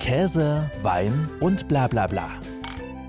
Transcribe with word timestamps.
Käse, 0.00 0.68
Wein 0.82 1.28
und 1.40 1.68
bla 1.68 1.86
bla 1.86 2.06
bla. 2.06 2.28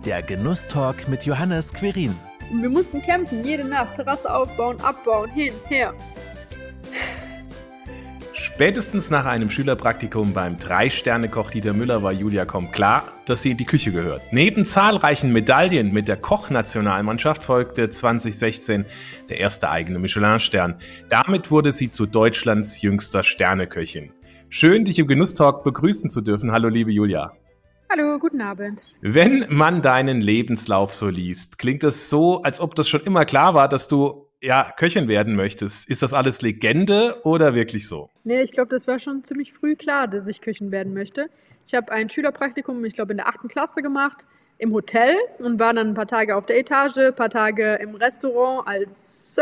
Der 0.06 0.22
Genusstalk 0.22 1.08
mit 1.08 1.26
Johannes 1.26 1.74
Querin. 1.74 2.14
Und 2.52 2.62
wir 2.62 2.70
mussten 2.70 3.02
kämpfen, 3.02 3.46
jede 3.46 3.64
Nacht, 3.64 3.96
Terrasse 3.96 4.32
aufbauen, 4.32 4.80
abbauen, 4.82 5.30
hin, 5.32 5.54
her. 5.68 5.94
Spätestens 8.34 9.10
nach 9.10 9.26
einem 9.26 9.50
Schülerpraktikum 9.50 10.34
beim 10.34 10.60
Drei-Sterne-Koch 10.60 11.50
Dieter 11.52 11.74
Müller 11.74 12.04
war 12.04 12.12
Julia 12.12 12.44
Komm 12.44 12.72
klar, 12.72 13.04
dass 13.26 13.42
sie 13.42 13.52
in 13.52 13.58
die 13.58 13.66
Küche 13.66 13.92
gehört. 13.92 14.22
Neben 14.32 14.66
zahlreichen 14.66 15.32
Medaillen 15.32 15.94
mit 15.94 16.10
der 16.10 16.18
Kochnationalmannschaft 16.18 17.42
folgte 17.42 17.90
2016 17.90 18.86
der 19.30 19.40
erste 19.40 19.70
eigene 19.70 19.98
Michelin-Stern. 19.98 20.76
Damit 21.10 21.52
wurde 21.52 21.72
sie 21.72 21.90
zu 21.90 22.06
Deutschlands 22.06 22.82
jüngster 22.82 23.24
Sterneköchin. 23.24 24.12
Schön, 24.54 24.84
dich 24.84 25.00
im 25.00 25.08
Genusstalk 25.08 25.64
begrüßen 25.64 26.10
zu 26.10 26.20
dürfen. 26.20 26.52
Hallo, 26.52 26.68
liebe 26.68 26.92
Julia. 26.92 27.32
Hallo, 27.90 28.20
guten 28.20 28.42
Abend. 28.42 28.84
Wenn 29.00 29.46
man 29.48 29.82
deinen 29.82 30.20
Lebenslauf 30.20 30.94
so 30.94 31.08
liest, 31.08 31.58
klingt 31.58 31.86
es 31.86 32.10
so, 32.10 32.42
als 32.42 32.60
ob 32.60 32.76
das 32.76 32.90
schon 32.90 33.00
immer 33.04 33.24
klar 33.24 33.54
war, 33.54 33.70
dass 33.70 33.88
du 33.88 34.28
ja, 34.42 34.74
Köchin 34.76 35.08
werden 35.08 35.38
möchtest. 35.38 35.90
Ist 35.90 36.02
das 36.02 36.14
alles 36.14 36.42
Legende 36.42 37.22
oder 37.24 37.56
wirklich 37.56 37.88
so? 37.88 38.10
Nee, 38.26 38.42
ich 38.42 38.52
glaube, 38.52 38.68
das 38.68 38.88
war 38.88 39.00
schon 39.00 39.24
ziemlich 39.24 39.54
früh 39.54 39.78
klar, 39.78 40.10
dass 40.10 40.28
ich 40.28 40.42
Köchin 40.42 40.70
werden 40.70 40.94
möchte. 40.94 41.30
Ich 41.66 41.74
habe 41.74 41.90
ein 41.90 42.10
Schülerpraktikum, 42.10 42.84
ich 42.84 42.96
glaube, 42.96 43.12
in 43.12 43.18
der 43.18 43.30
achten 43.30 43.48
Klasse 43.48 43.82
gemacht, 43.82 44.26
im 44.58 44.74
Hotel 44.74 45.16
und 45.40 45.62
war 45.62 45.74
dann 45.74 45.88
ein 45.88 45.94
paar 45.94 46.08
Tage 46.08 46.36
auf 46.36 46.46
der 46.46 46.60
Etage, 46.60 46.98
ein 46.98 47.16
paar 47.16 47.30
Tage 47.30 47.76
im 47.76 47.96
Restaurant 47.96 48.68
als 48.68 49.34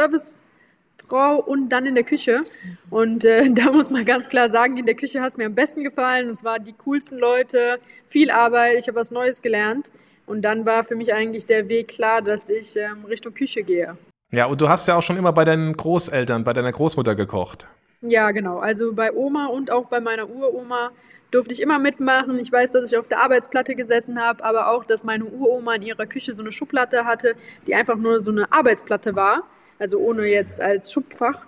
Servicefrau 1.09 1.41
und 1.41 1.69
dann 1.69 1.85
in 1.85 1.95
der 1.95 2.03
Küche. 2.03 2.43
Und 2.89 3.25
äh, 3.25 3.49
da 3.53 3.71
muss 3.71 3.89
man 3.89 4.05
ganz 4.05 4.29
klar 4.29 4.49
sagen, 4.49 4.77
in 4.77 4.85
der 4.85 4.95
Küche 4.95 5.21
hat 5.21 5.31
es 5.31 5.37
mir 5.37 5.47
am 5.47 5.55
besten 5.55 5.83
gefallen. 5.83 6.29
Es 6.29 6.43
waren 6.43 6.63
die 6.63 6.73
coolsten 6.73 7.17
Leute, 7.17 7.79
viel 8.07 8.31
Arbeit, 8.31 8.77
ich 8.79 8.87
habe 8.87 8.99
was 8.99 9.11
Neues 9.11 9.41
gelernt. 9.41 9.91
Und 10.25 10.43
dann 10.43 10.65
war 10.65 10.83
für 10.83 10.95
mich 10.95 11.13
eigentlich 11.13 11.47
der 11.47 11.67
Weg 11.69 11.87
klar, 11.87 12.21
dass 12.21 12.49
ich 12.49 12.75
ähm, 12.75 13.05
Richtung 13.05 13.33
Küche 13.33 13.63
gehe. 13.63 13.97
Ja, 14.31 14.45
und 14.45 14.61
du 14.61 14.69
hast 14.69 14.87
ja 14.87 14.95
auch 14.95 15.01
schon 15.01 15.17
immer 15.17 15.33
bei 15.33 15.43
deinen 15.43 15.75
Großeltern, 15.75 16.43
bei 16.43 16.53
deiner 16.53 16.71
Großmutter 16.71 17.15
gekocht. 17.15 17.67
Ja, 18.01 18.29
genau. 18.29 18.59
Also 18.59 18.93
bei 18.93 19.11
Oma 19.11 19.47
und 19.47 19.71
auch 19.71 19.87
bei 19.87 19.99
meiner 19.99 20.29
Uroma 20.29 20.91
durfte 21.31 21.53
ich 21.53 21.61
immer 21.61 21.79
mitmachen. 21.79 22.37
Ich 22.37 22.51
weiß, 22.51 22.71
dass 22.71 22.91
ich 22.91 22.97
auf 22.97 23.07
der 23.07 23.21
Arbeitsplatte 23.21 23.73
gesessen 23.73 24.19
habe, 24.19 24.43
aber 24.43 24.71
auch, 24.71 24.85
dass 24.85 25.03
meine 25.03 25.25
Uroma 25.25 25.75
in 25.75 25.81
ihrer 25.81 26.05
Küche 26.05 26.33
so 26.33 26.43
eine 26.43 26.51
Schublade 26.51 27.05
hatte, 27.05 27.33
die 27.65 27.73
einfach 27.73 27.95
nur 27.95 28.21
so 28.21 28.29
eine 28.29 28.51
Arbeitsplatte 28.51 29.15
war, 29.15 29.43
also 29.79 29.97
ohne 29.97 30.25
jetzt 30.27 30.61
als 30.61 30.91
Schubfach. 30.91 31.45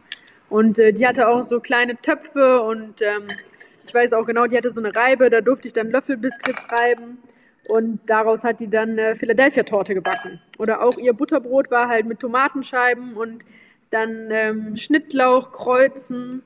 Und 0.49 0.79
äh, 0.79 0.91
die 0.91 1.07
hatte 1.07 1.27
auch 1.27 1.43
so 1.43 1.59
kleine 1.59 1.95
Töpfe 1.95 2.61
und 2.61 3.01
ähm, 3.01 3.27
ich 3.85 3.93
weiß 3.93 4.13
auch 4.13 4.25
genau, 4.25 4.47
die 4.47 4.57
hatte 4.57 4.71
so 4.73 4.81
eine 4.81 4.95
Reibe, 4.95 5.29
da 5.29 5.41
durfte 5.41 5.67
ich 5.67 5.73
dann 5.73 5.91
Löffelbiskuits 5.91 6.71
reiben. 6.71 7.17
Und 7.69 7.99
daraus 8.07 8.43
hat 8.43 8.59
die 8.59 8.69
dann 8.69 8.91
eine 8.91 9.15
Philadelphia-Torte 9.15 9.93
gebacken. 9.93 10.41
Oder 10.57 10.83
auch 10.83 10.97
ihr 10.97 11.13
Butterbrot 11.13 11.69
war 11.71 11.87
halt 11.87 12.05
mit 12.05 12.19
Tomatenscheiben 12.19 13.15
und 13.15 13.45
dann 13.91 14.29
ähm, 14.31 14.75
Schnittlauch, 14.75 15.52
Kreuzen 15.52 16.41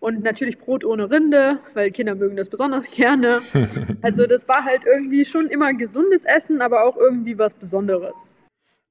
und 0.00 0.22
natürlich 0.22 0.58
Brot 0.58 0.84
ohne 0.84 1.10
Rinde, 1.10 1.58
weil 1.74 1.90
Kinder 1.90 2.14
mögen 2.14 2.36
das 2.36 2.48
besonders 2.48 2.90
gerne. 2.90 3.40
Also 4.02 4.26
das 4.26 4.48
war 4.48 4.64
halt 4.64 4.82
irgendwie 4.86 5.24
schon 5.24 5.48
immer 5.48 5.72
gesundes 5.74 6.24
Essen, 6.24 6.60
aber 6.60 6.84
auch 6.84 6.96
irgendwie 6.96 7.38
was 7.38 7.54
Besonderes. 7.54 8.30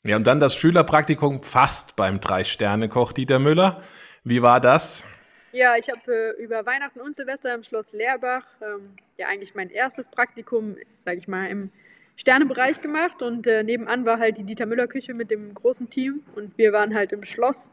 Ja, 0.08 0.16
und 0.16 0.26
dann 0.26 0.40
das 0.40 0.56
Schülerpraktikum 0.56 1.44
fast 1.44 1.98
beim 1.98 2.22
Drei-Sterne-Koch 2.22 3.12
Dieter 3.12 3.40
Müller. 3.40 3.84
Wie 4.24 4.42
war 4.42 4.62
das? 4.62 5.04
Ja, 5.52 5.76
ich 5.76 5.90
habe 5.90 6.00
äh, 6.38 6.42
über 6.42 6.66
Weihnachten 6.66 7.02
und 7.02 7.14
Silvester 7.14 7.54
im 7.54 7.62
Schloss 7.62 7.92
Leerbach 7.92 8.46
ähm, 8.62 8.92
ja 9.18 9.28
eigentlich 9.28 9.54
mein 9.54 9.70
erstes 9.70 10.08
Praktikum, 10.08 10.78
sage 10.96 11.18
ich 11.18 11.28
mal, 11.28 11.48
im 11.48 11.72
Sternebereich 12.16 12.80
gemacht 12.80 13.22
und 13.22 13.48
äh, 13.48 13.64
nebenan 13.64 14.06
war 14.06 14.18
halt 14.18 14.38
die 14.38 14.46
Dieter 14.46 14.66
Müller 14.66 14.88
Küche 14.88 15.14
mit 15.14 15.30
dem 15.30 15.54
großen 15.54 15.90
Team 15.90 16.22
und 16.36 16.58
wir 16.58 16.72
waren 16.72 16.96
halt 16.96 17.12
im 17.12 17.26
Schloss, 17.26 17.70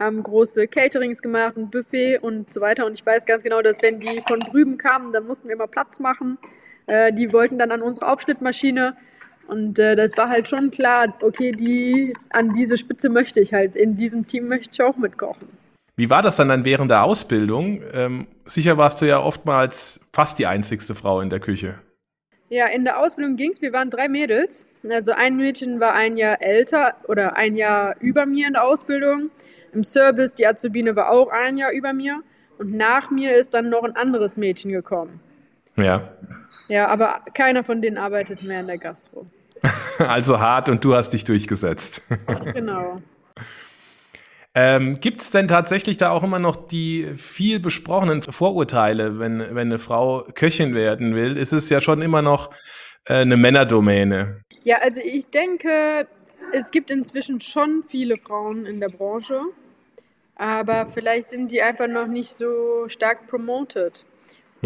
haben 0.00 0.24
große 0.24 0.66
Caterings 0.66 1.22
gemacht, 1.22 1.56
ein 1.56 1.70
Buffet 1.70 2.18
und 2.18 2.52
so 2.52 2.60
weiter 2.60 2.84
und 2.84 2.94
ich 2.94 3.06
weiß 3.06 3.26
ganz 3.26 3.44
genau, 3.44 3.62
dass 3.62 3.80
wenn 3.80 4.00
die 4.00 4.24
von 4.26 4.40
drüben 4.40 4.76
kamen, 4.76 5.12
dann 5.12 5.24
mussten 5.28 5.46
wir 5.46 5.54
immer 5.54 5.68
Platz 5.68 6.00
machen. 6.00 6.36
Äh, 6.88 7.12
die 7.12 7.32
wollten 7.32 7.58
dann 7.58 7.70
an 7.70 7.80
unsere 7.80 8.08
Aufschnittmaschine 8.08 8.96
und 9.48 9.78
äh, 9.78 9.96
das 9.96 10.16
war 10.16 10.28
halt 10.28 10.48
schon 10.48 10.70
klar, 10.70 11.14
okay, 11.22 11.52
die 11.52 12.14
an 12.30 12.52
diese 12.52 12.76
Spitze 12.76 13.08
möchte 13.08 13.40
ich 13.40 13.52
halt, 13.52 13.76
in 13.76 13.96
diesem 13.96 14.26
Team 14.26 14.48
möchte 14.48 14.70
ich 14.72 14.82
auch 14.82 14.96
mitkochen. 14.96 15.48
Wie 15.96 16.10
war 16.10 16.20
das 16.22 16.36
dann, 16.36 16.48
dann 16.48 16.64
während 16.64 16.90
der 16.90 17.04
Ausbildung? 17.04 17.80
Ähm, 17.92 18.26
sicher 18.44 18.76
warst 18.76 19.00
du 19.00 19.06
ja 19.06 19.18
oftmals 19.18 20.00
fast 20.12 20.38
die 20.38 20.46
einzigste 20.46 20.94
Frau 20.94 21.20
in 21.20 21.30
der 21.30 21.40
Küche. 21.40 21.76
Ja, 22.48 22.66
in 22.66 22.84
der 22.84 23.00
Ausbildung 23.00 23.36
ging 23.36 23.50
es. 23.50 23.62
Wir 23.62 23.72
waren 23.72 23.90
drei 23.90 24.08
Mädels. 24.08 24.66
Also 24.88 25.12
ein 25.12 25.36
Mädchen 25.36 25.80
war 25.80 25.94
ein 25.94 26.16
Jahr 26.16 26.42
älter 26.42 26.94
oder 27.08 27.36
ein 27.36 27.56
Jahr 27.56 27.96
über 28.00 28.26
mir 28.26 28.46
in 28.46 28.52
der 28.52 28.64
Ausbildung. 28.64 29.30
Im 29.72 29.82
Service, 29.82 30.34
die 30.34 30.46
Azubine 30.46 30.94
war 30.94 31.10
auch 31.10 31.28
ein 31.28 31.56
Jahr 31.58 31.72
über 31.72 31.92
mir. 31.92 32.22
Und 32.58 32.74
nach 32.74 33.10
mir 33.10 33.34
ist 33.34 33.54
dann 33.54 33.68
noch 33.68 33.82
ein 33.82 33.96
anderes 33.96 34.36
Mädchen 34.36 34.70
gekommen. 34.70 35.20
Ja. 35.76 36.08
Ja, 36.68 36.88
aber 36.88 37.20
keiner 37.34 37.64
von 37.64 37.82
denen 37.82 37.98
arbeitet 37.98 38.42
mehr 38.42 38.60
in 38.60 38.66
der 38.66 38.78
Gastro. 38.78 39.26
also 39.98 40.38
hart 40.40 40.68
und 40.68 40.84
du 40.84 40.94
hast 40.94 41.10
dich 41.10 41.24
durchgesetzt. 41.24 42.02
genau. 42.54 42.96
Ähm, 44.54 45.00
Gibt 45.00 45.20
es 45.20 45.30
denn 45.30 45.48
tatsächlich 45.48 45.98
da 45.98 46.10
auch 46.10 46.22
immer 46.22 46.38
noch 46.38 46.56
die 46.56 47.12
viel 47.16 47.60
besprochenen 47.60 48.22
Vorurteile, 48.22 49.18
wenn, 49.18 49.38
wenn 49.38 49.68
eine 49.68 49.78
Frau 49.78 50.26
Köchin 50.34 50.74
werden 50.74 51.14
will? 51.14 51.36
Ist 51.36 51.52
es 51.52 51.68
ja 51.68 51.80
schon 51.80 52.00
immer 52.00 52.22
noch 52.22 52.50
äh, 53.06 53.14
eine 53.14 53.36
Männerdomäne. 53.36 54.40
Ja, 54.64 54.76
also 54.82 55.00
ich 55.00 55.28
denke, 55.28 56.06
es 56.52 56.70
gibt 56.70 56.90
inzwischen 56.90 57.40
schon 57.40 57.84
viele 57.88 58.18
Frauen 58.18 58.66
in 58.66 58.80
der 58.80 58.88
Branche, 58.88 59.40
aber 60.34 60.86
vielleicht 60.88 61.30
sind 61.30 61.50
die 61.52 61.62
einfach 61.62 61.86
noch 61.86 62.08
nicht 62.08 62.32
so 62.32 62.88
stark 62.88 63.26
promoted. 63.28 64.04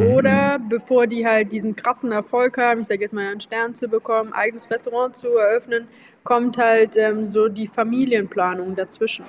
Oder 0.01 0.59
mhm. 0.59 0.69
bevor 0.69 1.07
die 1.07 1.27
halt 1.27 1.53
diesen 1.53 1.77
krassen 1.77 2.13
Erfolg 2.13 2.59
haben, 2.59 2.81
ich 2.81 2.87
sage 2.87 3.03
jetzt 3.03 3.13
mal 3.13 3.27
einen 3.27 3.41
Stern 3.41 3.75
zu 3.75 3.89
bekommen, 3.89 4.33
eigenes 4.33 4.71
Restaurant 4.71 5.17
zu 5.17 5.29
eröffnen, 5.37 5.87
kommt 6.25 6.59
halt 6.59 6.97
ähm, 6.97 7.27
so 7.27 7.49
die 7.49 7.67
Familienplanung 7.67 8.75
dazwischen. 8.77 9.25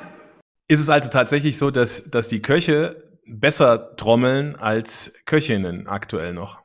Ist 0.67 0.79
es 0.79 0.89
also 0.89 1.09
tatsächlich 1.09 1.57
so, 1.57 1.71
dass, 1.71 2.09
dass 2.09 2.27
die 2.27 2.41
Köche 2.41 3.03
besser 3.25 3.95
trommeln 3.97 4.55
als 4.55 5.13
Köchinnen 5.25 5.87
aktuell 5.87 6.33
noch? 6.33 6.61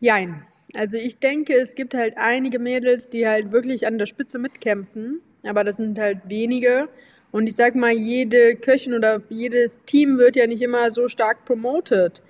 Jein. 0.00 0.44
Also 0.74 0.96
ich 0.96 1.18
denke, 1.18 1.54
es 1.54 1.74
gibt 1.74 1.94
halt 1.94 2.14
einige 2.16 2.58
Mädels, 2.58 3.08
die 3.08 3.26
halt 3.26 3.52
wirklich 3.52 3.86
an 3.86 3.98
der 3.98 4.06
Spitze 4.06 4.38
mitkämpfen, 4.38 5.20
aber 5.44 5.62
das 5.62 5.76
sind 5.76 5.98
halt 5.98 6.18
wenige. 6.26 6.88
Und 7.30 7.46
ich 7.46 7.56
sag 7.56 7.74
mal, 7.74 7.92
jede 7.92 8.56
Köchin 8.56 8.94
oder 8.94 9.20
jedes 9.28 9.80
Team 9.86 10.18
wird 10.18 10.36
ja 10.36 10.46
nicht 10.46 10.62
immer 10.62 10.90
so 10.90 11.08
stark 11.08 11.44
promoted. 11.44 12.22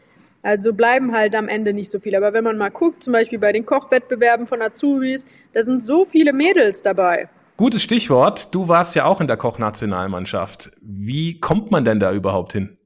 Also 0.44 0.74
bleiben 0.74 1.12
halt 1.12 1.34
am 1.34 1.48
Ende 1.48 1.72
nicht 1.72 1.90
so 1.90 1.98
viele. 1.98 2.18
Aber 2.18 2.34
wenn 2.34 2.44
man 2.44 2.58
mal 2.58 2.68
guckt, 2.68 3.02
zum 3.02 3.14
Beispiel 3.14 3.38
bei 3.38 3.50
den 3.50 3.64
Kochwettbewerben 3.64 4.46
von 4.46 4.60
Azubis, 4.60 5.24
da 5.54 5.62
sind 5.62 5.82
so 5.82 6.04
viele 6.04 6.34
Mädels 6.34 6.82
dabei. 6.82 7.30
Gutes 7.56 7.82
Stichwort. 7.82 8.54
Du 8.54 8.68
warst 8.68 8.94
ja 8.94 9.06
auch 9.06 9.22
in 9.22 9.26
der 9.26 9.38
Kochnationalmannschaft. 9.38 10.72
Wie 10.82 11.40
kommt 11.40 11.70
man 11.70 11.86
denn 11.86 11.98
da 11.98 12.12
überhaupt 12.12 12.52
hin? 12.52 12.76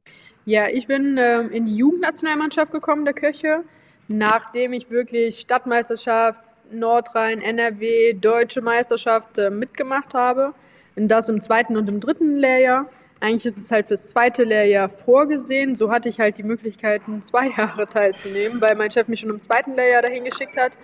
Ja, 0.45 0.69
ich 0.69 0.87
bin 0.87 1.19
äh, 1.19 1.41
in 1.49 1.67
die 1.67 1.75
Jugendnationalmannschaft 1.75 2.71
gekommen, 2.71 3.05
der 3.05 3.15
Köche, 3.15 3.65
nachdem 4.07 4.73
ich 4.73 4.89
wirklich 4.89 5.41
Stadtmeisterschaft, 5.41 6.41
Nordrhein, 6.71 7.41
NRW, 7.41 8.13
Deutsche 8.13 8.61
Meisterschaft 8.61 9.37
äh, 9.37 9.51
mitgemacht 9.51 10.15
habe. 10.15 10.55
Und 10.95 11.09
das 11.09 11.29
im 11.29 11.41
zweiten 11.41 11.77
und 11.77 11.89
im 11.89 11.99
dritten 11.99 12.37
Lehrjahr. 12.37 12.89
Eigentlich 13.21 13.47
ist 13.47 13.59
es 13.59 13.71
halt 13.71 13.89
fürs 13.89 14.07
zweite 14.07 14.45
Lehrjahr 14.45 14.89
vorgesehen. 14.89 15.75
So 15.75 15.91
hatte 15.91 16.09
ich 16.09 16.21
halt 16.21 16.39
die 16.39 16.45
Möglichkeiten, 16.45 17.21
zwei 17.23 17.49
Jahre 17.49 17.87
teilzunehmen, 17.93 18.61
weil 18.61 18.77
mein 18.77 18.91
Chef 18.91 19.09
mich 19.09 19.21
schon 19.21 19.31
im 19.31 19.41
zweiten 19.41 19.75
Lehrjahr 19.75 20.03
dahin 20.03 20.25
geschickt 20.25 20.57
hat. 20.57 20.79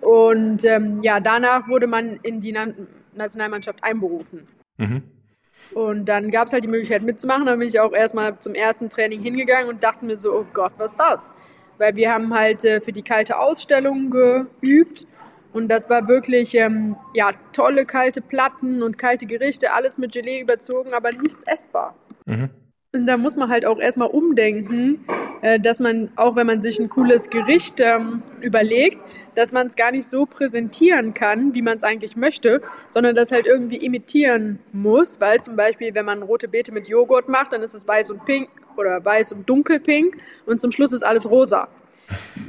Und 0.00 0.64
ähm, 0.64 1.02
ja, 1.02 1.20
danach 1.20 1.68
wurde 1.68 1.86
man 1.86 2.18
in 2.22 2.40
die 2.40 2.56
Nationalmannschaft 3.14 3.82
einberufen. 3.82 4.46
Mhm. 4.78 5.02
Und 5.74 6.06
dann 6.06 6.30
gab 6.30 6.46
es 6.46 6.52
halt 6.52 6.64
die 6.64 6.68
Möglichkeit 6.68 7.02
mitzumachen. 7.02 7.46
Dann 7.46 7.58
bin 7.58 7.68
ich 7.68 7.78
auch 7.80 7.92
erstmal 7.92 8.38
zum 8.38 8.54
ersten 8.54 8.88
Training 8.88 9.20
hingegangen 9.22 9.68
und 9.68 9.82
dachte 9.82 10.04
mir 10.04 10.16
so, 10.16 10.32
oh 10.32 10.46
Gott, 10.52 10.72
was 10.78 10.92
ist 10.92 11.00
das? 11.00 11.32
Weil 11.76 11.96
wir 11.96 12.12
haben 12.12 12.32
halt 12.34 12.64
äh, 12.64 12.80
für 12.80 12.92
die 12.92 13.02
kalte 13.02 13.38
Ausstellung 13.38 14.10
geübt. 14.10 15.06
Und 15.58 15.66
das 15.66 15.90
war 15.90 16.06
wirklich, 16.06 16.54
ähm, 16.54 16.94
ja, 17.14 17.32
tolle 17.52 17.84
kalte 17.84 18.20
Platten 18.20 18.80
und 18.80 18.96
kalte 18.96 19.26
Gerichte, 19.26 19.72
alles 19.72 19.98
mit 19.98 20.12
Gelee 20.12 20.40
überzogen, 20.40 20.94
aber 20.94 21.10
nichts 21.10 21.42
essbar. 21.48 21.96
Mhm. 22.26 22.50
Und 22.94 23.06
da 23.08 23.16
muss 23.16 23.34
man 23.34 23.50
halt 23.50 23.66
auch 23.66 23.80
erstmal 23.80 24.06
umdenken, 24.06 25.04
äh, 25.42 25.58
dass 25.58 25.80
man, 25.80 26.12
auch 26.14 26.36
wenn 26.36 26.46
man 26.46 26.62
sich 26.62 26.78
ein 26.78 26.88
cooles 26.88 27.28
Gericht 27.28 27.80
ähm, 27.80 28.22
überlegt, 28.40 29.02
dass 29.34 29.50
man 29.50 29.66
es 29.66 29.74
gar 29.74 29.90
nicht 29.90 30.06
so 30.06 30.26
präsentieren 30.26 31.12
kann, 31.12 31.54
wie 31.54 31.62
man 31.62 31.78
es 31.78 31.82
eigentlich 31.82 32.14
möchte, 32.14 32.62
sondern 32.90 33.16
das 33.16 33.32
halt 33.32 33.46
irgendwie 33.46 33.78
imitieren 33.78 34.60
muss, 34.72 35.20
weil 35.20 35.42
zum 35.42 35.56
Beispiel, 35.56 35.92
wenn 35.92 36.04
man 36.04 36.22
rote 36.22 36.46
Beete 36.46 36.70
mit 36.70 36.88
Joghurt 36.88 37.28
macht, 37.28 37.52
dann 37.52 37.62
ist 37.62 37.74
es 37.74 37.86
weiß 37.88 38.10
und 38.12 38.24
pink 38.26 38.48
oder 38.76 39.04
weiß 39.04 39.32
und 39.32 39.48
dunkelpink 39.48 40.18
und 40.46 40.60
zum 40.60 40.70
Schluss 40.70 40.92
ist 40.92 41.02
alles 41.02 41.28
rosa. 41.28 41.66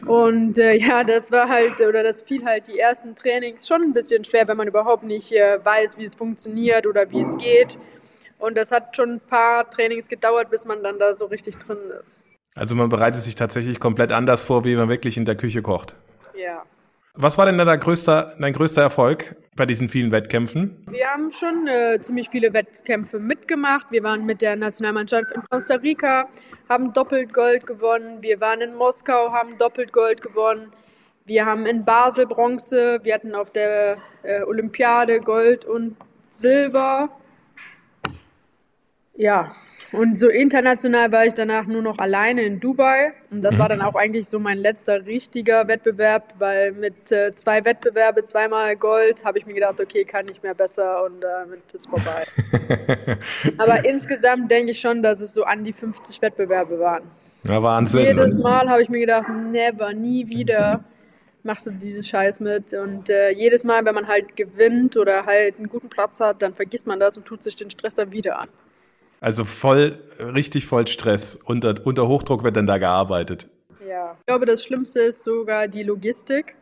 Und 0.05 0.57
äh, 0.57 0.75
ja, 0.75 1.03
das 1.03 1.31
war 1.31 1.49
halt, 1.49 1.81
oder 1.81 2.03
das 2.03 2.21
fiel 2.21 2.43
halt 2.45 2.67
die 2.67 2.79
ersten 2.79 3.15
Trainings 3.15 3.67
schon 3.67 3.81
ein 3.81 3.93
bisschen 3.93 4.23
schwer, 4.23 4.47
wenn 4.47 4.57
man 4.57 4.67
überhaupt 4.67 5.03
nicht 5.03 5.31
äh, 5.31 5.63
weiß, 5.63 5.97
wie 5.97 6.05
es 6.05 6.15
funktioniert 6.15 6.87
oder 6.87 7.09
wie 7.11 7.21
es 7.21 7.37
geht. 7.37 7.77
Und 8.39 8.57
das 8.57 8.71
hat 8.71 8.95
schon 8.95 9.15
ein 9.15 9.19
paar 9.19 9.69
Trainings 9.69 10.07
gedauert, 10.07 10.49
bis 10.49 10.65
man 10.65 10.81
dann 10.81 10.97
da 10.97 11.13
so 11.13 11.25
richtig 11.25 11.57
drin 11.57 11.77
ist. 11.99 12.23
Also 12.55 12.75
man 12.75 12.89
bereitet 12.89 13.21
sich 13.21 13.35
tatsächlich 13.35 13.79
komplett 13.79 14.11
anders 14.11 14.43
vor, 14.43 14.65
wie 14.65 14.75
man 14.75 14.89
wirklich 14.89 15.17
in 15.17 15.25
der 15.25 15.35
Küche 15.35 15.61
kocht. 15.61 15.95
Ja. 16.35 16.63
Was 17.15 17.37
war 17.37 17.45
denn 17.45 17.57
dein 17.57 17.79
größter, 17.79 18.35
dein 18.39 18.53
größter 18.53 18.81
Erfolg 18.81 19.35
bei 19.59 19.65
diesen 19.65 19.89
vielen 19.89 20.11
Wettkämpfen? 20.11 20.83
Wir 20.89 21.05
haben 21.07 21.31
schon 21.31 21.67
äh, 21.67 21.99
ziemlich 21.99 22.29
viele 22.29 22.53
Wettkämpfe 22.53 23.19
mitgemacht. 23.19 23.87
Wir 23.91 24.01
waren 24.03 24.25
mit 24.25 24.41
der 24.41 24.55
Nationalmannschaft 24.55 25.33
in 25.35 25.43
Costa 25.51 25.75
Rica, 25.75 26.29
haben 26.69 26.93
doppelt 26.93 27.33
Gold 27.33 27.67
gewonnen. 27.67 28.23
Wir 28.23 28.39
waren 28.39 28.61
in 28.61 28.73
Moskau, 28.73 29.33
haben 29.33 29.57
doppelt 29.57 29.91
Gold 29.91 30.21
gewonnen. 30.21 30.71
Wir 31.25 31.45
haben 31.45 31.65
in 31.65 31.83
Basel 31.83 32.25
Bronze. 32.25 32.99
Wir 33.03 33.13
hatten 33.13 33.35
auf 33.35 33.51
der 33.51 33.97
äh, 34.23 34.43
Olympiade 34.43 35.19
Gold 35.19 35.65
und 35.65 35.97
Silber. 36.29 37.09
Ja, 39.15 39.51
und 39.91 40.17
so 40.17 40.27
international 40.27 41.11
war 41.11 41.25
ich 41.25 41.33
danach 41.33 41.65
nur 41.65 41.81
noch 41.81 41.97
alleine 41.97 42.43
in 42.43 42.59
Dubai. 42.59 43.13
Und 43.31 43.41
das 43.41 43.55
mhm. 43.55 43.59
war 43.59 43.69
dann 43.69 43.81
auch 43.81 43.95
eigentlich 43.95 44.27
so 44.27 44.39
mein 44.39 44.57
letzter 44.57 45.05
richtiger 45.05 45.67
Wettbewerb, 45.67 46.35
weil 46.37 46.71
mit 46.73 47.11
äh, 47.11 47.35
zwei 47.35 47.65
Wettbewerbe, 47.65 48.23
zweimal 48.23 48.75
Gold, 48.75 49.25
habe 49.25 49.39
ich 49.39 49.45
mir 49.45 49.53
gedacht, 49.53 49.79
okay, 49.79 50.05
kann 50.05 50.25
nicht 50.25 50.43
mehr 50.43 50.53
besser 50.53 51.03
und 51.03 51.21
damit 51.21 51.61
äh, 51.71 51.75
ist 51.75 51.89
vorbei. 51.89 53.17
Aber 53.57 53.85
insgesamt 53.85 54.51
denke 54.51 54.71
ich 54.71 54.79
schon, 54.79 55.01
dass 55.01 55.21
es 55.21 55.33
so 55.33 55.43
an 55.43 55.63
die 55.63 55.73
50 55.73 56.21
Wettbewerbe 56.21 56.79
waren. 56.79 57.03
Ja, 57.47 57.63
Wahnsinn. 57.63 58.05
Jedes 58.05 58.37
Mal 58.37 58.69
habe 58.69 58.81
ich 58.81 58.89
mir 58.89 58.99
gedacht, 58.99 59.29
never, 59.29 59.93
nie 59.93 60.27
wieder 60.27 60.83
machst 61.43 61.65
du 61.65 61.71
dieses 61.71 62.07
Scheiß 62.07 62.39
mit. 62.39 62.73
Und 62.73 63.09
äh, 63.09 63.31
jedes 63.31 63.63
Mal, 63.63 63.85
wenn 63.85 63.95
man 63.95 64.07
halt 64.07 64.35
gewinnt 64.35 64.97
oder 64.97 65.25
halt 65.25 65.57
einen 65.57 65.69
guten 65.69 65.89
Platz 65.89 66.19
hat, 66.19 66.41
dann 66.41 66.53
vergisst 66.53 66.85
man 66.85 66.99
das 66.99 67.17
und 67.17 67.25
tut 67.25 67.43
sich 67.43 67.55
den 67.55 67.69
Stress 67.69 67.95
dann 67.95 68.11
wieder 68.11 68.39
an. 68.39 68.49
Also 69.21 69.45
voll, 69.45 69.99
richtig 70.19 70.65
voll 70.65 70.87
Stress. 70.87 71.35
Unter, 71.35 71.75
unter 71.83 72.07
Hochdruck 72.07 72.43
wird 72.43 72.55
dann 72.55 72.67
da 72.67 72.77
gearbeitet. 72.77 73.47
Ja, 73.87 74.15
ich 74.19 74.25
glaube, 74.25 74.45
das 74.45 74.63
Schlimmste 74.63 75.01
ist 75.01 75.23
sogar 75.23 75.67
die 75.67 75.83
Logistik. 75.83 76.55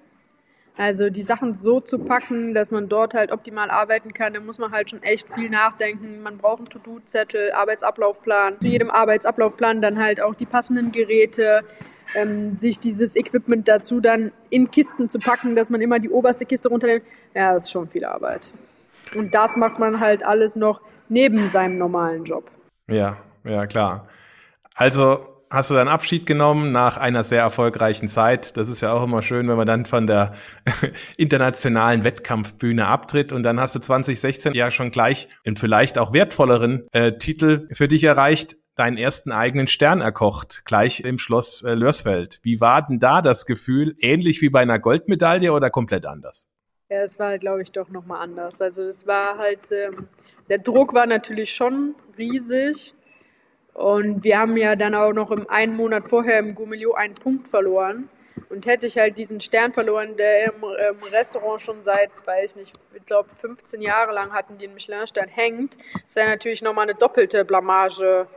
Also 0.77 1.09
die 1.09 1.23
Sachen 1.23 1.55
so 1.55 1.79
zu 1.79 1.97
packen, 1.97 2.53
dass 2.53 2.69
man 2.69 2.87
dort 2.87 3.15
halt 3.15 3.31
optimal 3.31 3.71
arbeiten 3.71 4.13
kann, 4.13 4.33
da 4.33 4.39
muss 4.39 4.59
man 4.59 4.71
halt 4.71 4.91
schon 4.91 5.01
echt 5.01 5.27
viel 5.33 5.49
nachdenken. 5.49 6.21
Man 6.21 6.37
braucht 6.37 6.59
einen 6.59 6.69
To-Do-Zettel, 6.69 7.51
Arbeitsablaufplan. 7.51 8.59
Zu 8.61 8.67
jedem 8.67 8.91
Arbeitsablaufplan 8.91 9.81
dann 9.81 9.99
halt 9.99 10.21
auch 10.21 10.35
die 10.35 10.45
passenden 10.45 10.91
Geräte, 10.91 11.63
ähm, 12.15 12.59
sich 12.59 12.77
dieses 12.77 13.15
Equipment 13.15 13.67
dazu 13.67 13.99
dann 13.99 14.31
in 14.51 14.69
Kisten 14.69 15.09
zu 15.09 15.17
packen, 15.17 15.55
dass 15.55 15.71
man 15.71 15.81
immer 15.81 15.97
die 15.97 16.09
oberste 16.09 16.45
Kiste 16.45 16.69
runternimmt. 16.69 17.03
Ja, 17.33 17.53
das 17.53 17.63
ist 17.63 17.71
schon 17.71 17.87
viel 17.87 18.05
Arbeit. 18.05 18.53
Und 19.15 19.33
das 19.33 19.55
macht 19.55 19.79
man 19.79 19.99
halt 19.99 20.23
alles 20.23 20.55
noch 20.55 20.81
neben 21.09 21.49
seinem 21.49 21.77
normalen 21.77 22.23
Job. 22.23 22.49
Ja, 22.87 23.17
ja, 23.43 23.67
klar. 23.67 24.07
Also 24.75 25.25
hast 25.49 25.69
du 25.69 25.75
deinen 25.75 25.87
Abschied 25.87 26.25
genommen 26.25 26.71
nach 26.71 26.97
einer 26.97 27.23
sehr 27.23 27.41
erfolgreichen 27.41 28.07
Zeit. 28.07 28.57
Das 28.57 28.67
ist 28.67 28.81
ja 28.81 28.91
auch 28.91 29.03
immer 29.03 29.21
schön, 29.21 29.47
wenn 29.47 29.57
man 29.57 29.67
dann 29.67 29.85
von 29.85 30.07
der 30.07 30.33
internationalen 31.17 32.03
Wettkampfbühne 32.03 32.85
abtritt. 32.85 33.31
Und 33.31 33.43
dann 33.43 33.59
hast 33.59 33.75
du 33.75 33.79
2016 33.79 34.53
ja 34.53 34.71
schon 34.71 34.91
gleich 34.91 35.29
einen 35.45 35.55
vielleicht 35.55 35.97
auch 35.97 36.13
wertvolleren 36.13 36.87
äh, 36.91 37.13
Titel 37.13 37.67
für 37.71 37.87
dich 37.87 38.03
erreicht, 38.03 38.57
deinen 38.75 38.97
ersten 38.97 39.31
eigenen 39.31 39.67
Stern 39.67 40.01
erkocht, 40.01 40.63
gleich 40.65 40.99
im 40.99 41.17
Schloss 41.17 41.63
äh, 41.63 41.73
Lörsfeld. 41.73 42.39
Wie 42.43 42.61
war 42.61 42.85
denn 42.85 42.99
da 42.99 43.21
das 43.21 43.45
Gefühl? 43.45 43.95
Ähnlich 43.99 44.41
wie 44.41 44.49
bei 44.49 44.59
einer 44.59 44.79
Goldmedaille 44.79 45.51
oder 45.51 45.69
komplett 45.69 46.05
anders? 46.05 46.51
Ja, 46.89 47.01
es 47.01 47.19
war, 47.19 47.37
glaube 47.37 47.63
ich, 47.63 47.71
doch 47.71 47.89
nochmal 47.89 48.21
anders. 48.21 48.61
Also 48.61 48.83
es 48.83 49.07
war 49.07 49.37
halt 49.37 49.71
ähm, 49.71 50.07
der 50.49 50.59
Druck 50.59 50.93
war 50.93 51.05
natürlich 51.05 51.53
schon 51.53 51.95
riesig. 52.17 52.93
Und 53.73 54.23
wir 54.23 54.39
haben 54.39 54.57
ja 54.57 54.75
dann 54.75 54.95
auch 54.95 55.13
noch 55.13 55.29
im 55.29 55.47
einen 55.49 55.75
Monat 55.75 56.09
vorher 56.09 56.39
im 56.39 56.55
Gourmelio 56.55 56.93
einen 56.93 57.13
Punkt 57.13 57.47
verloren. 57.47 58.09
Und 58.49 58.65
hätte 58.65 58.87
ich 58.87 58.97
halt 58.97 59.17
diesen 59.17 59.41
Stern 59.41 59.73
verloren, 59.73 60.15
der 60.15 60.45
im, 60.45 60.63
im 60.63 61.03
Restaurant 61.11 61.61
schon 61.61 61.81
seit, 61.81 62.09
weiß 62.25 62.51
ich 62.51 62.55
nicht, 62.55 62.73
ich 62.95 63.05
glaube 63.05 63.29
15 63.29 63.81
Jahre 63.81 64.13
lang 64.13 64.31
hatten, 64.31 64.53
einen 64.61 64.73
Michelin-Stern 64.73 65.27
hängt, 65.27 65.77
das 66.05 66.15
wäre 66.15 66.29
natürlich 66.29 66.61
nochmal 66.61 66.83
eine 66.83 66.93
doppelte 66.93 67.43
Blamage 67.45 68.27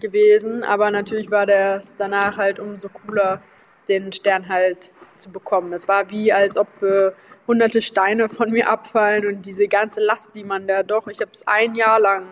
gewesen. 0.00 0.64
Aber 0.64 0.90
natürlich 0.90 1.30
war 1.30 1.46
das 1.46 1.94
danach 1.96 2.36
halt 2.36 2.58
umso 2.58 2.88
cooler, 2.88 3.42
den 3.88 4.12
Stern 4.12 4.48
halt 4.48 4.90
zu 5.16 5.30
bekommen. 5.30 5.72
Es 5.72 5.88
war 5.88 6.10
wie, 6.10 6.32
als 6.32 6.56
ob 6.56 6.68
äh, 6.82 7.12
hunderte 7.50 7.82
Steine 7.82 8.28
von 8.28 8.52
mir 8.52 8.68
abfallen 8.68 9.26
und 9.26 9.44
diese 9.44 9.66
ganze 9.66 10.00
Last, 10.00 10.36
die 10.36 10.44
man 10.44 10.68
da 10.68 10.84
doch, 10.84 11.08
ich 11.08 11.20
habe 11.20 11.32
es 11.32 11.46
ein 11.48 11.74
Jahr 11.74 11.98
lang, 11.98 12.26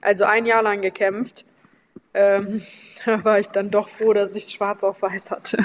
also 0.00 0.24
ein 0.24 0.46
Jahr 0.46 0.62
lang 0.62 0.80
gekämpft. 0.80 1.44
Ähm, 2.14 2.62
da 3.04 3.22
war 3.24 3.38
ich 3.38 3.48
dann 3.48 3.70
doch 3.70 3.88
froh, 3.88 4.14
dass 4.14 4.34
ich 4.34 4.44
es 4.44 4.52
schwarz 4.54 4.84
auf 4.84 5.02
weiß 5.02 5.30
hatte. 5.32 5.58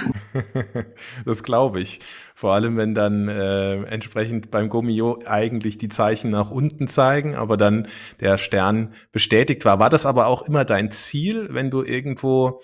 das 1.25 1.43
glaube 1.43 1.79
ich. 1.79 2.01
Vor 2.35 2.53
allem, 2.53 2.75
wenn 2.75 2.93
dann 2.93 3.29
äh, 3.29 3.83
entsprechend 3.85 4.51
beim 4.51 4.67
Gomio 4.67 5.21
eigentlich 5.25 5.77
die 5.77 5.87
Zeichen 5.87 6.29
nach 6.29 6.51
unten 6.51 6.89
zeigen, 6.89 7.35
aber 7.35 7.55
dann 7.55 7.87
der 8.19 8.37
Stern 8.37 8.93
bestätigt 9.13 9.63
war. 9.63 9.79
War 9.79 9.89
das 9.89 10.05
aber 10.05 10.27
auch 10.27 10.41
immer 10.41 10.65
dein 10.65 10.91
Ziel, 10.91 11.47
wenn 11.51 11.71
du 11.71 11.83
irgendwo 11.83 12.61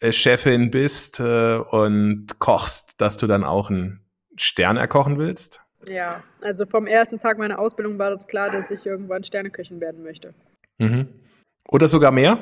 äh, 0.00 0.12
Chefin 0.12 0.70
bist 0.70 1.18
äh, 1.18 1.56
und 1.56 2.38
kochst, 2.40 3.00
dass 3.00 3.16
du 3.16 3.26
dann 3.26 3.42
auch 3.42 3.70
einen 3.70 4.01
Stern 4.36 4.76
erkochen 4.76 5.18
willst? 5.18 5.62
Ja, 5.88 6.22
also 6.40 6.64
vom 6.66 6.86
ersten 6.86 7.18
Tag 7.18 7.38
meiner 7.38 7.58
Ausbildung 7.58 7.98
war 7.98 8.10
das 8.10 8.26
klar, 8.26 8.50
dass 8.50 8.70
ich 8.70 8.86
irgendwann 8.86 9.24
Sterneköchin 9.24 9.80
werden 9.80 10.02
möchte. 10.02 10.34
Mhm. 10.78 11.08
Oder 11.68 11.88
sogar 11.88 12.10
mehr? 12.10 12.38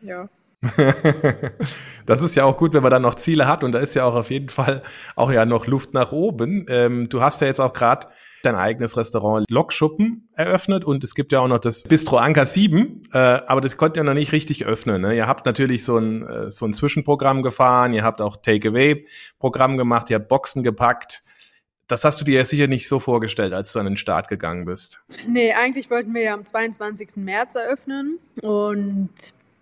Ja. 0.00 0.28
das 2.06 2.20
ist 2.20 2.34
ja 2.34 2.44
auch 2.44 2.58
gut, 2.58 2.74
wenn 2.74 2.82
man 2.82 2.90
dann 2.90 3.02
noch 3.02 3.14
Ziele 3.14 3.48
hat 3.48 3.64
und 3.64 3.72
da 3.72 3.78
ist 3.78 3.94
ja 3.94 4.04
auch 4.04 4.14
auf 4.14 4.30
jeden 4.30 4.50
Fall 4.50 4.82
auch 5.16 5.30
ja 5.30 5.46
noch 5.46 5.66
Luft 5.66 5.94
nach 5.94 6.12
oben. 6.12 6.66
Ähm, 6.68 7.08
du 7.08 7.22
hast 7.22 7.40
ja 7.40 7.46
jetzt 7.46 7.60
auch 7.60 7.72
gerade 7.72 8.08
dein 8.42 8.54
eigenes 8.54 8.96
Restaurant 8.96 9.46
Lokschuppen 9.48 10.28
eröffnet 10.34 10.84
und 10.84 11.04
es 11.04 11.14
gibt 11.14 11.32
ja 11.32 11.40
auch 11.40 11.48
noch 11.48 11.58
das 11.58 11.84
Bistro 11.84 12.16
Anker 12.16 12.46
7, 12.46 13.02
äh, 13.12 13.18
aber 13.18 13.60
das 13.60 13.76
konnte 13.76 14.00
ja 14.00 14.04
noch 14.04 14.14
nicht 14.14 14.32
richtig 14.32 14.64
öffnen. 14.64 15.02
Ne? 15.02 15.14
Ihr 15.14 15.26
habt 15.26 15.46
natürlich 15.46 15.84
so 15.84 15.98
ein, 15.98 16.26
äh, 16.26 16.50
so 16.50 16.66
ein 16.66 16.72
Zwischenprogramm 16.72 17.42
gefahren, 17.42 17.92
ihr 17.92 18.04
habt 18.04 18.20
auch 18.20 18.36
Takeaway-Programm 18.36 19.76
gemacht, 19.76 20.10
ihr 20.10 20.16
habt 20.16 20.28
Boxen 20.28 20.62
gepackt. 20.62 21.22
Das 21.86 22.04
hast 22.04 22.20
du 22.20 22.24
dir 22.24 22.36
ja 22.38 22.44
sicher 22.44 22.68
nicht 22.68 22.86
so 22.86 23.00
vorgestellt, 23.00 23.52
als 23.52 23.72
du 23.72 23.80
an 23.80 23.86
den 23.86 23.96
Start 23.96 24.28
gegangen 24.28 24.64
bist. 24.64 25.02
Nee, 25.26 25.52
eigentlich 25.52 25.90
wollten 25.90 26.14
wir 26.14 26.22
ja 26.22 26.34
am 26.34 26.46
22. 26.46 27.16
März 27.16 27.56
eröffnen 27.56 28.20
und 28.42 29.10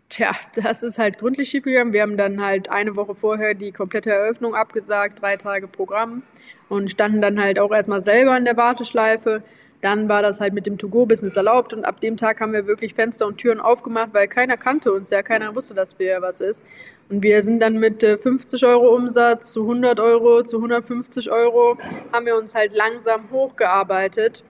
Tja, 0.08 0.32
das 0.54 0.82
ist 0.82 0.98
halt 0.98 1.18
gründlich 1.18 1.50
schiefgegangen. 1.50 1.92
Wir 1.92 2.02
haben 2.02 2.16
dann 2.16 2.42
halt 2.42 2.70
eine 2.70 2.96
Woche 2.96 3.14
vorher 3.14 3.52
die 3.54 3.72
komplette 3.72 4.10
Eröffnung 4.10 4.54
abgesagt, 4.54 5.20
drei 5.20 5.36
Tage 5.36 5.68
Programm 5.68 6.22
und 6.70 6.90
standen 6.90 7.20
dann 7.20 7.40
halt 7.40 7.58
auch 7.58 7.70
erstmal 7.72 8.00
selber 8.00 8.36
in 8.36 8.46
der 8.46 8.56
Warteschleife. 8.56 9.42
Dann 9.82 10.08
war 10.08 10.22
das 10.22 10.40
halt 10.40 10.54
mit 10.54 10.66
dem 10.66 10.78
To-Go-Business 10.78 11.36
erlaubt 11.36 11.72
und 11.72 11.84
ab 11.84 12.00
dem 12.00 12.16
Tag 12.16 12.40
haben 12.40 12.52
wir 12.52 12.66
wirklich 12.66 12.94
Fenster 12.94 13.26
und 13.26 13.36
Türen 13.36 13.60
aufgemacht, 13.60 14.12
weil 14.12 14.26
keiner 14.28 14.56
kannte 14.56 14.92
uns, 14.92 15.10
ja, 15.10 15.22
keiner 15.22 15.54
wusste, 15.54 15.74
dass 15.74 15.98
wir 15.98 16.20
was 16.22 16.40
ist. 16.40 16.62
Und 17.10 17.22
wir 17.22 17.42
sind 17.42 17.60
dann 17.60 17.78
mit 17.78 18.02
50 18.02 18.62
äh, 18.62 18.66
Euro 18.66 18.94
Umsatz 18.94 19.52
zu 19.52 19.62
100 19.62 20.00
Euro, 20.00 20.42
zu 20.42 20.56
150 20.56 21.30
Euro, 21.30 21.78
haben 22.12 22.26
wir 22.26 22.36
uns 22.36 22.54
halt 22.54 22.74
langsam 22.74 23.30
hochgearbeitet. 23.30 24.42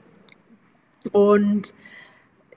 Und 1.12 1.74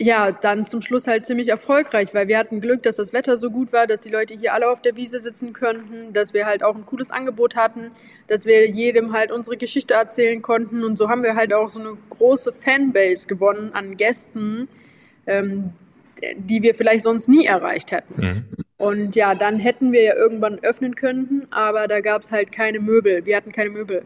ja, 0.01 0.31
dann 0.31 0.65
zum 0.65 0.81
Schluss 0.81 1.05
halt 1.05 1.25
ziemlich 1.25 1.49
erfolgreich, 1.49 2.13
weil 2.13 2.27
wir 2.27 2.37
hatten 2.37 2.59
Glück, 2.59 2.81
dass 2.83 2.95
das 2.95 3.13
Wetter 3.13 3.37
so 3.37 3.51
gut 3.51 3.71
war, 3.71 3.85
dass 3.85 3.99
die 3.99 4.09
Leute 4.09 4.33
hier 4.33 4.53
alle 4.53 4.69
auf 4.69 4.81
der 4.81 4.95
Wiese 4.95 5.21
sitzen 5.21 5.53
könnten, 5.53 6.11
dass 6.11 6.33
wir 6.33 6.45
halt 6.45 6.63
auch 6.63 6.75
ein 6.75 6.85
cooles 6.87 7.11
Angebot 7.11 7.55
hatten, 7.55 7.91
dass 8.27 8.45
wir 8.45 8.67
jedem 8.67 9.13
halt 9.13 9.31
unsere 9.31 9.57
Geschichte 9.57 9.93
erzählen 9.93 10.41
konnten 10.41 10.83
und 10.83 10.97
so 10.97 11.07
haben 11.07 11.21
wir 11.21 11.35
halt 11.35 11.53
auch 11.53 11.69
so 11.69 11.79
eine 11.79 11.97
große 12.09 12.51
Fanbase 12.51 13.27
gewonnen 13.27 13.71
an 13.73 13.95
Gästen, 13.95 14.67
ähm, 15.27 15.71
die 16.35 16.63
wir 16.63 16.73
vielleicht 16.73 17.03
sonst 17.03 17.29
nie 17.29 17.45
erreicht 17.45 17.91
hätten. 17.91 18.21
Mhm. 18.21 18.45
Und 18.77 19.15
ja, 19.15 19.35
dann 19.35 19.59
hätten 19.59 19.91
wir 19.91 20.01
ja 20.01 20.15
irgendwann 20.15 20.57
öffnen 20.63 20.95
können, 20.95 21.47
aber 21.51 21.87
da 21.87 22.01
gab 22.01 22.23
es 22.23 22.31
halt 22.31 22.51
keine 22.51 22.79
Möbel. 22.79 23.25
Wir 23.25 23.37
hatten 23.37 23.51
keine 23.51 23.69
Möbel. 23.69 24.03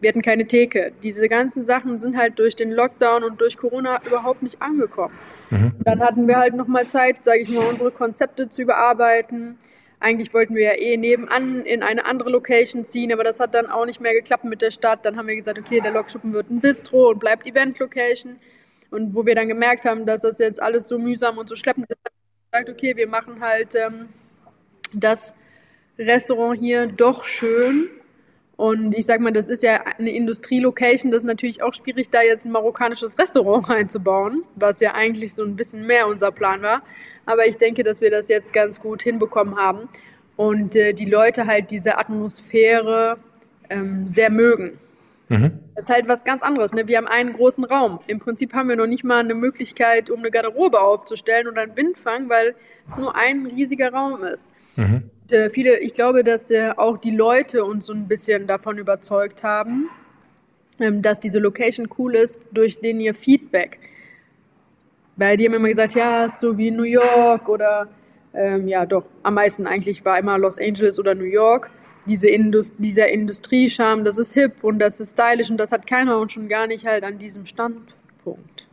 Wir 0.00 0.08
hatten 0.10 0.22
keine 0.22 0.46
Theke. 0.46 0.92
Diese 1.02 1.28
ganzen 1.28 1.62
Sachen 1.62 1.98
sind 1.98 2.16
halt 2.16 2.38
durch 2.38 2.54
den 2.54 2.70
Lockdown 2.70 3.24
und 3.24 3.40
durch 3.40 3.56
Corona 3.56 4.00
überhaupt 4.06 4.42
nicht 4.42 4.62
angekommen. 4.62 5.14
Mhm. 5.50 5.72
Dann 5.84 6.00
hatten 6.00 6.28
wir 6.28 6.36
halt 6.36 6.54
nochmal 6.54 6.86
Zeit, 6.86 7.24
sage 7.24 7.40
ich 7.40 7.48
mal, 7.48 7.66
unsere 7.66 7.90
Konzepte 7.90 8.48
zu 8.48 8.62
überarbeiten. 8.62 9.58
Eigentlich 10.00 10.32
wollten 10.32 10.54
wir 10.54 10.62
ja 10.62 10.78
eh 10.78 10.96
nebenan 10.96 11.64
in 11.64 11.82
eine 11.82 12.04
andere 12.04 12.30
Location 12.30 12.84
ziehen, 12.84 13.12
aber 13.12 13.24
das 13.24 13.40
hat 13.40 13.54
dann 13.54 13.66
auch 13.66 13.84
nicht 13.84 14.00
mehr 14.00 14.14
geklappt 14.14 14.44
mit 14.44 14.62
der 14.62 14.70
Stadt. 14.70 15.04
Dann 15.04 15.16
haben 15.16 15.26
wir 15.26 15.34
gesagt, 15.34 15.58
okay, 15.58 15.80
der 15.80 15.90
Lokschuppen 15.90 16.32
wird 16.32 16.50
ein 16.50 16.60
Bistro 16.60 17.10
und 17.10 17.18
bleibt 17.18 17.46
Event-Location. 17.46 18.36
Und 18.90 19.14
wo 19.14 19.26
wir 19.26 19.34
dann 19.34 19.48
gemerkt 19.48 19.84
haben, 19.84 20.06
dass 20.06 20.22
das 20.22 20.38
jetzt 20.38 20.62
alles 20.62 20.86
so 20.86 20.98
mühsam 20.98 21.36
und 21.36 21.48
so 21.48 21.56
schleppend 21.56 21.90
ist, 21.90 21.98
haben 21.98 22.14
wir 22.52 22.64
gesagt, 22.64 22.78
okay, 22.78 22.96
wir 22.96 23.08
machen 23.08 23.40
halt 23.40 23.74
ähm, 23.74 24.08
das 24.92 25.34
Restaurant 25.98 26.60
hier 26.60 26.86
doch 26.86 27.24
schön. 27.24 27.88
Und 28.58 28.92
ich 28.92 29.06
sag 29.06 29.20
mal, 29.20 29.30
das 29.30 29.46
ist 29.46 29.62
ja 29.62 29.84
eine 29.98 30.10
Industrielocation, 30.10 31.12
das 31.12 31.22
ist 31.22 31.28
natürlich 31.28 31.62
auch 31.62 31.72
schwierig, 31.72 32.10
da 32.10 32.22
jetzt 32.22 32.44
ein 32.44 32.50
marokkanisches 32.50 33.16
Restaurant 33.16 33.68
reinzubauen, 33.70 34.42
was 34.56 34.80
ja 34.80 34.94
eigentlich 34.94 35.32
so 35.32 35.44
ein 35.44 35.54
bisschen 35.54 35.86
mehr 35.86 36.08
unser 36.08 36.32
Plan 36.32 36.60
war. 36.60 36.82
Aber 37.24 37.46
ich 37.46 37.56
denke, 37.56 37.84
dass 37.84 38.00
wir 38.00 38.10
das 38.10 38.26
jetzt 38.26 38.52
ganz 38.52 38.80
gut 38.80 39.04
hinbekommen 39.04 39.54
haben 39.56 39.88
und 40.34 40.74
äh, 40.74 40.92
die 40.92 41.04
Leute 41.04 41.46
halt 41.46 41.70
diese 41.70 41.98
Atmosphäre 41.98 43.18
ähm, 43.70 44.08
sehr 44.08 44.28
mögen. 44.28 44.80
Mhm. 45.28 45.60
Das 45.76 45.84
ist 45.84 45.90
halt 45.90 46.08
was 46.08 46.24
ganz 46.24 46.42
anderes. 46.42 46.72
Ne? 46.72 46.88
Wir 46.88 46.96
haben 46.96 47.06
einen 47.06 47.34
großen 47.34 47.62
Raum. 47.62 48.00
Im 48.08 48.18
Prinzip 48.18 48.54
haben 48.54 48.68
wir 48.68 48.74
noch 48.74 48.88
nicht 48.88 49.04
mal 49.04 49.20
eine 49.20 49.34
Möglichkeit, 49.34 50.10
um 50.10 50.18
eine 50.18 50.32
Garderobe 50.32 50.80
aufzustellen 50.80 51.46
oder 51.46 51.62
einen 51.62 51.76
Windfang, 51.76 52.28
weil 52.28 52.56
es 52.88 52.96
nur 52.96 53.14
ein 53.14 53.46
riesiger 53.46 53.92
Raum 53.92 54.24
ist. 54.24 54.48
Mhm. 54.74 55.10
Und, 55.28 55.36
äh, 55.36 55.50
viele, 55.50 55.78
ich 55.80 55.92
glaube, 55.92 56.24
dass 56.24 56.50
äh, 56.50 56.70
auch 56.76 56.96
die 56.96 57.10
Leute 57.10 57.64
uns 57.64 57.86
so 57.86 57.92
ein 57.92 58.08
bisschen 58.08 58.46
davon 58.46 58.78
überzeugt 58.78 59.42
haben, 59.42 59.90
ähm, 60.80 61.02
dass 61.02 61.20
diese 61.20 61.38
Location 61.38 61.88
cool 61.98 62.14
ist 62.14 62.40
durch 62.52 62.80
den 62.80 62.98
ihr 63.00 63.14
Feedback. 63.14 63.78
Weil 65.16 65.36
die 65.36 65.46
haben 65.46 65.54
immer 65.54 65.68
gesagt, 65.68 65.94
ja, 65.94 66.28
so 66.30 66.56
wie 66.56 66.70
New 66.70 66.84
York 66.84 67.48
oder 67.48 67.88
ähm, 68.32 68.68
ja, 68.68 68.86
doch, 68.86 69.04
am 69.22 69.34
meisten 69.34 69.66
eigentlich 69.66 70.04
war 70.04 70.18
immer 70.18 70.38
Los 70.38 70.58
Angeles 70.58 70.98
oder 70.98 71.14
New 71.14 71.24
York 71.24 71.70
diese 72.06 72.28
Indust 72.28 72.74
dieser 72.78 73.08
Industriescham, 73.08 74.04
das 74.04 74.16
ist 74.16 74.32
hip 74.32 74.64
und 74.64 74.78
das 74.78 74.98
ist 74.98 75.10
stylisch 75.10 75.50
und 75.50 75.58
das 75.58 75.72
hat 75.72 75.86
keiner 75.86 76.18
und 76.18 76.32
schon 76.32 76.48
gar 76.48 76.66
nicht 76.66 76.86
halt 76.86 77.04
an 77.04 77.18
diesem 77.18 77.44
Standpunkt. 77.44 78.67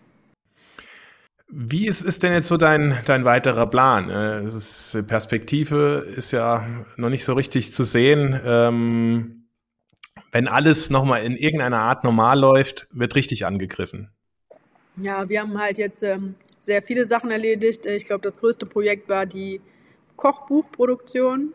Wie 1.48 1.88
ist, 1.88 2.02
ist 2.02 2.24
denn 2.24 2.34
jetzt 2.34 2.48
so 2.48 2.58
dein, 2.58 2.98
dein 3.06 3.24
weiterer 3.24 3.68
Plan? 3.68 4.10
Äh, 4.10 4.46
ist, 4.46 4.98
Perspektive 5.08 6.06
ist 6.16 6.32
ja 6.32 6.66
noch 6.98 7.10
nicht 7.10 7.24
so 7.24 7.34
richtig 7.34 7.72
zu 7.72 7.84
sehen. 7.84 8.40
Ähm, 8.44 9.48
wenn 10.32 10.48
alles 10.48 10.90
nochmal 10.90 11.24
in 11.24 11.38
irgendeiner 11.38 11.80
Art 11.80 12.04
normal 12.04 12.40
läuft, 12.40 12.88
wird 12.92 13.16
richtig 13.16 13.46
angegriffen. 13.46 14.10
Ja, 14.98 15.30
wir 15.30 15.42
haben 15.42 15.60
halt 15.60 15.78
jetzt 15.78 16.04
ähm, 16.04 16.36
sehr 16.60 16.82
viele 16.82 17.06
Sachen 17.06 17.32
erledigt. 17.32 17.86
Ich 17.86 18.06
glaube, 18.06 18.22
das 18.22 18.40
größte 18.40 18.66
Projekt 18.66 19.08
war 19.08 19.26
die 19.26 19.62
Kochbuchproduktion 20.18 21.54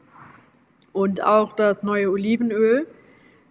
und 0.93 1.23
auch 1.23 1.55
das 1.55 1.83
neue 1.83 2.11
Olivenöl. 2.11 2.87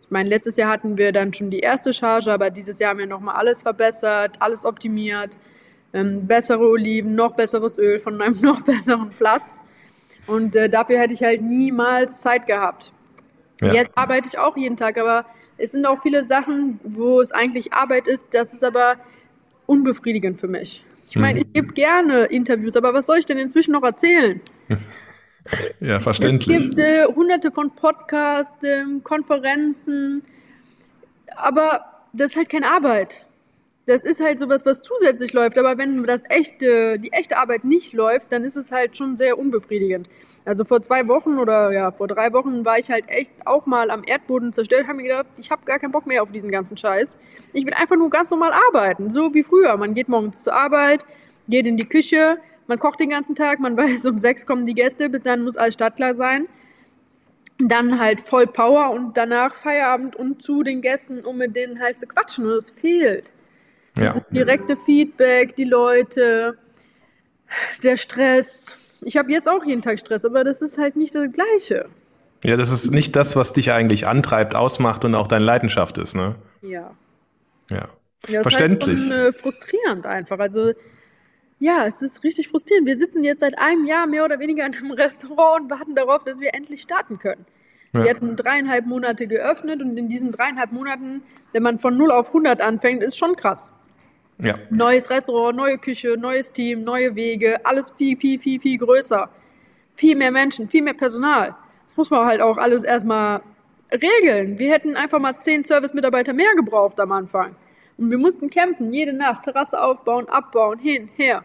Ich 0.02 0.10
meine, 0.10 0.30
letztes 0.30 0.58
Jahr 0.58 0.72
hatten 0.72 0.98
wir 0.98 1.12
dann 1.12 1.34
schon 1.34 1.52
die 1.52 1.60
erste 1.60 1.94
Charge, 1.94 2.32
aber 2.32 2.50
dieses 2.50 2.80
Jahr 2.80 2.92
haben 2.92 3.00
wir 3.00 3.08
nochmal 3.08 3.36
alles 3.36 3.62
verbessert, 3.62 4.38
alles 4.40 4.66
optimiert. 4.66 5.38
Ähm, 5.94 6.28
bessere 6.28 6.68
Oliven, 6.68 7.16
noch 7.16 7.36
besseres 7.36 7.78
Öl 7.78 8.00
von 8.00 8.22
einem 8.22 8.40
noch 8.42 8.62
besseren 8.62 9.10
Platz. 9.10 9.60
Und 10.28 10.56
äh, 10.56 10.70
dafür 10.70 11.00
hätte 11.00 11.14
ich 11.14 11.24
halt 11.24 11.42
niemals 11.42 12.22
Zeit 12.22 12.46
gehabt. 12.46 12.92
Ja. 13.62 13.74
Jetzt 13.74 13.92
arbeite 13.96 14.30
ich 14.30 14.38
auch 14.38 14.56
jeden 14.56 14.78
Tag, 14.78 14.98
aber 14.98 15.26
es 15.58 15.72
sind 15.72 15.86
auch 15.86 16.02
viele 16.02 16.26
Sachen, 16.26 16.80
wo 16.84 17.20
es 17.20 17.32
eigentlich 17.32 17.74
Arbeit 17.74 18.08
ist, 18.08 18.28
das 18.32 18.54
ist 18.54 18.64
aber 18.64 18.96
unbefriedigend 19.66 20.40
für 20.40 20.48
mich. 20.48 20.84
Ich 21.10 21.16
meine, 21.16 21.40
mhm. 21.40 21.46
ich 21.46 21.54
gebe 21.54 21.74
gerne 21.74 22.26
Interviews, 22.26 22.76
aber 22.76 22.94
was 22.94 23.08
soll 23.08 23.18
ich 23.18 23.26
denn 23.26 23.38
inzwischen 23.38 23.72
noch 23.72 23.84
erzählen? 23.84 24.42
Ja, 25.80 26.00
verständlich. 26.00 26.56
Es 26.56 26.64
gibt 26.64 26.80
äh, 26.80 27.06
hunderte 27.06 27.50
von 27.50 27.72
Podcasts, 27.72 28.64
äh, 28.64 28.84
Konferenzen, 29.04 30.22
aber 31.36 31.86
das 32.14 32.32
ist 32.32 32.38
halt 32.38 32.50
keine 32.50 32.70
Arbeit. 32.70 33.26
Das 33.90 34.04
ist 34.04 34.22
halt 34.22 34.38
sowas, 34.38 34.68
was 34.68 34.84
zusätzlich 34.84 35.34
läuft. 35.34 35.58
Aber 35.58 35.80
wenn 35.80 36.04
das 36.04 36.22
echte, 36.30 37.00
die 37.00 37.12
echte 37.12 37.38
Arbeit 37.38 37.64
nicht 37.64 37.92
läuft, 37.92 38.32
dann 38.32 38.44
ist 38.44 38.56
es 38.56 38.72
halt 38.72 38.96
schon 38.96 39.16
sehr 39.16 39.40
unbefriedigend. 39.40 40.08
Also 40.46 40.64
vor 40.64 40.80
zwei 40.80 41.08
Wochen 41.08 41.40
oder 41.40 41.72
ja, 41.72 41.90
vor 41.90 42.08
drei 42.08 42.32
Wochen 42.32 42.64
war 42.66 42.78
ich 42.78 42.92
halt 42.92 43.06
echt 43.08 43.34
auch 43.46 43.66
mal 43.66 43.90
am 43.90 44.04
Erdboden 44.06 44.54
zerstört, 44.54 44.86
habe 44.86 44.98
mir 44.98 45.08
gedacht, 45.08 45.26
ich 45.38 45.50
habe 45.50 45.66
gar 45.66 45.80
keinen 45.80 45.92
Bock 45.92 46.06
mehr 46.06 46.22
auf 46.22 46.32
diesen 46.32 46.52
ganzen 46.52 46.78
Scheiß. 46.78 47.18
Ich 47.54 47.66
will 47.66 47.74
einfach 47.74 47.96
nur 47.96 48.12
ganz 48.12 48.30
normal 48.30 48.52
arbeiten, 48.54 49.10
so 49.10 49.34
wie 49.34 49.42
früher. 49.42 49.76
Man 49.76 49.96
geht 49.96 50.08
morgens 50.08 50.44
zur 50.44 50.54
Arbeit, 50.54 51.04
geht 51.48 51.66
in 51.66 51.76
die 51.76 51.90
Küche, 51.90 52.38
man 52.68 52.78
kocht 52.78 53.00
den 53.00 53.10
ganzen 53.10 53.34
Tag, 53.34 53.60
man 53.60 53.76
weiß, 53.86 54.06
um 54.06 54.20
sechs 54.20 54.46
kommen 54.46 54.68
die 54.68 54.76
Gäste, 54.76 55.10
bis 55.10 55.24
dann 55.24 55.44
muss 55.44 55.58
alles 55.58 55.74
startklar 55.74 56.16
sein. 56.16 56.46
Dann 57.58 58.00
halt 58.00 58.22
voll 58.22 58.46
Power 58.46 58.92
und 58.92 59.18
danach 59.18 59.56
Feierabend 59.56 60.16
und 60.16 60.44
zu 60.44 60.62
den 60.62 60.82
Gästen, 60.82 61.26
um 61.26 61.38
mit 61.38 61.56
denen 61.56 61.80
halt 61.82 62.00
zu 62.00 62.06
quatschen. 62.06 62.46
Und 62.46 62.52
es 62.52 62.70
fehlt. 62.70 63.34
Ja. 64.00 64.14
Das 64.14 64.24
direkte 64.32 64.78
Feedback, 64.78 65.56
die 65.56 65.66
Leute, 65.66 66.58
der 67.84 67.98
Stress. 67.98 68.78
Ich 69.02 69.18
habe 69.18 69.32
jetzt 69.32 69.48
auch 69.48 69.64
jeden 69.66 69.82
Tag 69.82 70.00
Stress, 70.00 70.26
aber 70.26 70.44
das 70.44 70.62
ist 70.62 70.78
halt 70.78 70.96
nicht 70.96 71.16
das 71.16 71.32
Gleiche. 71.32 71.90
Ja, 72.44 72.56
das 72.56 72.72
ist 72.72 72.92
nicht 72.92 73.16
das, 73.16 73.36
was 73.36 73.54
dich 73.54 73.72
eigentlich 73.72 74.08
antreibt, 74.08 74.56
ausmacht 74.56 75.04
und 75.04 75.16
auch 75.16 75.28
deine 75.28 75.44
Leidenschaft 75.44 75.98
ist, 75.98 76.16
ne? 76.16 76.36
Ja. 76.62 76.92
Ja. 77.70 77.90
ja 78.28 78.42
Verständlich. 78.42 78.96
Ist 78.96 79.10
halt 79.10 79.20
schon, 79.20 79.28
äh, 79.28 79.34
frustrierend 79.34 80.06
einfach. 80.06 80.40
Also 80.40 80.74
ja, 81.60 81.86
es 81.86 82.02
ist 82.02 82.24
richtig 82.24 82.48
frustrierend. 82.48 82.88
Wir 82.88 82.96
sitzen 82.96 83.24
jetzt 83.24 83.42
seit 83.42 83.60
einem 83.60 83.86
Jahr 83.86 84.08
mehr 84.08 84.24
oder 84.24 84.40
weniger 84.40 84.66
in 84.66 84.74
einem 84.74 84.92
Restaurant 84.92 85.64
und 85.64 85.70
warten 85.70 85.96
darauf, 85.96 86.24
dass 86.24 86.40
wir 86.40 86.54
endlich 86.54 86.82
starten 86.82 87.20
können. 87.20 87.46
Ja. 87.94 88.04
Wir 88.04 88.10
hatten 88.12 88.36
dreieinhalb 88.36 88.86
Monate 88.86 89.28
geöffnet 89.28 89.82
und 89.82 89.98
in 89.98 90.10
diesen 90.10 90.32
dreieinhalb 90.32 90.72
Monaten, 90.72 91.24
wenn 91.52 91.64
man 91.64 91.80
von 91.80 91.98
0 91.98 92.12
auf 92.12 92.28
100 92.28 92.62
anfängt, 92.62 93.04
ist 93.04 93.18
schon 93.18 93.36
krass. 93.36 93.72
Ja. 94.42 94.54
Neues 94.70 95.10
Restaurant, 95.10 95.56
neue 95.56 95.78
Küche, 95.78 96.16
neues 96.18 96.52
Team, 96.52 96.84
neue 96.84 97.14
Wege, 97.16 97.64
alles 97.66 97.94
viel, 97.98 98.16
viel, 98.18 98.40
viel, 98.40 98.60
viel 98.60 98.78
größer. 98.78 99.30
Viel 99.96 100.16
mehr 100.16 100.32
Menschen, 100.32 100.70
viel 100.70 100.82
mehr 100.82 100.94
Personal. 100.94 101.56
Das 101.86 101.98
muss 101.98 102.10
man 102.10 102.26
halt 102.26 102.40
auch 102.40 102.58
alles 102.58 102.84
erstmal 102.84 103.42
regeln. 103.92 104.58
Wir 104.58 104.72
hätten 104.72 104.96
einfach 104.96 105.20
mal 105.20 105.38
zehn 105.38 105.64
Service-Mitarbeiter 105.64 106.32
mehr 106.34 106.56
gebraucht 106.56 107.00
am 107.00 107.12
Anfang. 107.12 107.56
Und 107.98 108.12
wir 108.12 108.18
mussten 108.18 108.50
kämpfen, 108.50 108.94
jede 108.94 109.12
Nacht, 109.12 109.44
Terrasse 109.44 109.82
aufbauen, 109.82 110.30
abbauen, 110.30 110.80
hin, 110.80 111.10
her. 111.18 111.44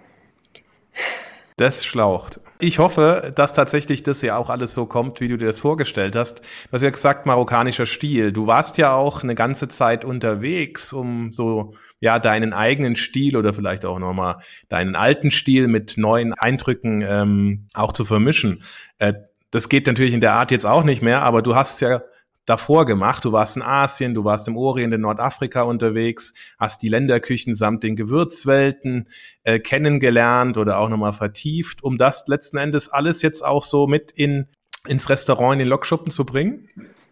Das 1.57 1.85
schlaucht. 1.85 2.41
Ich 2.59 2.81
hoffe, 2.81 3.33
dass 3.33 3.53
tatsächlich 3.55 4.03
das 4.03 4.23
ja 4.23 4.37
auch 4.37 4.51
alles 4.51 4.75
so 4.75 4.87
kommt, 4.87 5.21
wie 5.21 5.29
du 5.29 5.39
dir 5.39 5.47
das 5.47 5.61
vorgestellt 5.61 6.17
hast. 6.17 6.41
Du 6.41 6.73
hast 6.73 6.83
ja 6.83 6.91
gesagt, 6.91 7.27
marokkanischer 7.27 7.87
Stil. 7.87 8.33
Du 8.33 8.49
warst 8.49 8.77
ja 8.77 8.93
auch 8.93 9.23
eine 9.23 9.37
ganze 9.37 9.69
Zeit 9.69 10.05
unterwegs, 10.05 10.93
um 10.93 11.31
so, 11.31 11.75
ja, 12.01 12.19
deinen 12.19 12.53
eigenen 12.53 12.97
Stil 12.97 13.37
oder 13.37 13.55
vielleicht 13.55 13.85
auch 13.85 14.01
nochmal 14.01 14.39
deinen 14.69 14.97
alten 14.97 15.31
Stil 15.31 15.69
mit 15.69 15.97
neuen 15.97 16.33
Eindrücken 16.35 17.03
ähm, 17.03 17.69
auch 17.73 17.93
zu 17.93 18.05
vermischen. 18.05 18.65
Äh, 18.99 19.15
das 19.53 19.69
geht 19.69 19.87
natürlich 19.87 20.15
in 20.15 20.21
der 20.21 20.35
Art 20.35 20.51
jetzt 20.51 20.67
auch 20.67 20.83
nicht 20.83 21.03
mehr, 21.03 21.23
aber 21.23 21.41
du 21.41 21.55
hast 21.55 21.81
ja 21.81 22.03
davor 22.47 22.87
gemacht. 22.87 23.25
Du 23.25 23.33
warst 23.33 23.57
in 23.57 23.63
Asien, 23.63 24.15
du 24.15 24.25
warst 24.25 24.49
im 24.49 24.57
Orient, 24.57 24.93
in 24.93 25.01
Nordafrika 25.01 25.63
unterwegs, 25.63 26.35
hast 26.59 26.83
die 26.83 26.89
Länderküchen 26.89 27.55
samt 27.55 27.83
den 27.83 27.97
Gewürzwelten 27.97 29.09
äh, 29.43 29.59
kennengelernt 29.59 30.57
oder 30.57 30.79
auch 30.79 30.89
nochmal 30.89 31.13
vertieft, 31.13 31.83
um 31.83 31.99
das 31.99 32.27
letzten 32.29 32.59
Endes 32.59 32.91
alles 32.91 33.23
jetzt 33.23 33.45
auch 33.45 33.65
so 33.65 33.87
mit 33.87 34.11
in, 34.11 34.47
ins 34.87 35.09
Restaurant, 35.09 35.55
in 35.55 35.59
den 35.61 35.69
Lokschuppen 35.69 36.11
zu 36.11 36.25
bringen? 36.25 36.69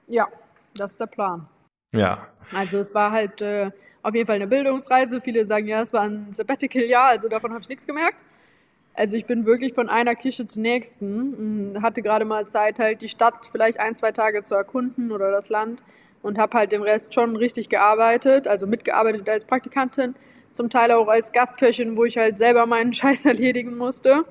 Ja, 0.09 0.29
das 0.75 0.93
ist 0.93 1.01
der 1.01 1.07
Plan. 1.07 1.49
Ja. 1.93 2.27
Also 2.53 2.79
es 2.79 2.95
war 2.95 3.13
halt 3.13 3.41
äh, 3.41 3.71
auf 4.03 4.15
jeden 4.15 4.27
Fall 4.27 4.37
eine 4.37 4.47
Bildungsreise. 4.47 5.21
Viele 5.21 5.45
sagen, 5.45 5.67
ja, 5.69 5.83
es 5.83 5.93
war 5.93 6.03
ein 6.03 6.33
Sabbatical-Jahr, 6.33 7.09
also 7.09 7.29
davon 7.29 7.53
habe 7.53 7.63
ich 7.63 7.69
nichts 7.69 7.87
gemerkt. 7.87 8.23
Also 8.95 9.17
ich 9.17 9.25
bin 9.25 9.47
wirklich 9.47 9.73
von 9.73 9.89
einer 9.89 10.15
Küche 10.15 10.47
zur 10.47 10.63
nächsten. 10.63 11.83
Hatte 11.83 12.03
gerade 12.03 12.25
mal 12.25 12.47
Zeit, 12.47 12.79
halt 12.79 13.01
die 13.01 13.09
Stadt 13.09 13.49
vielleicht 13.51 13.81
ein, 13.81 13.97
zwei 13.97 14.13
Tage 14.13 14.43
zu 14.43 14.55
erkunden 14.55 15.13
oder 15.13 15.31
das 15.31 15.49
Land 15.49 15.83
und 16.23 16.39
habe 16.39 16.59
halt 16.59 16.73
den 16.73 16.83
Rest 16.83 17.15
schon 17.15 17.37
richtig 17.37 17.69
gearbeitet, 17.69 18.47
also 18.47 18.67
mitgearbeitet 18.67 19.29
als 19.29 19.45
Praktikantin, 19.45 20.15
zum 20.53 20.69
Teil 20.69 20.93
auch 20.93 21.09
als 21.09 21.33
Gastköchin, 21.33 21.97
wo 21.97 22.05
ich 22.05 22.17
halt 22.19 22.39
selber 22.39 22.67
meinen 22.67 22.93
Scheiß 22.95 23.25
erledigen 23.25 23.77
musste. 23.77 24.25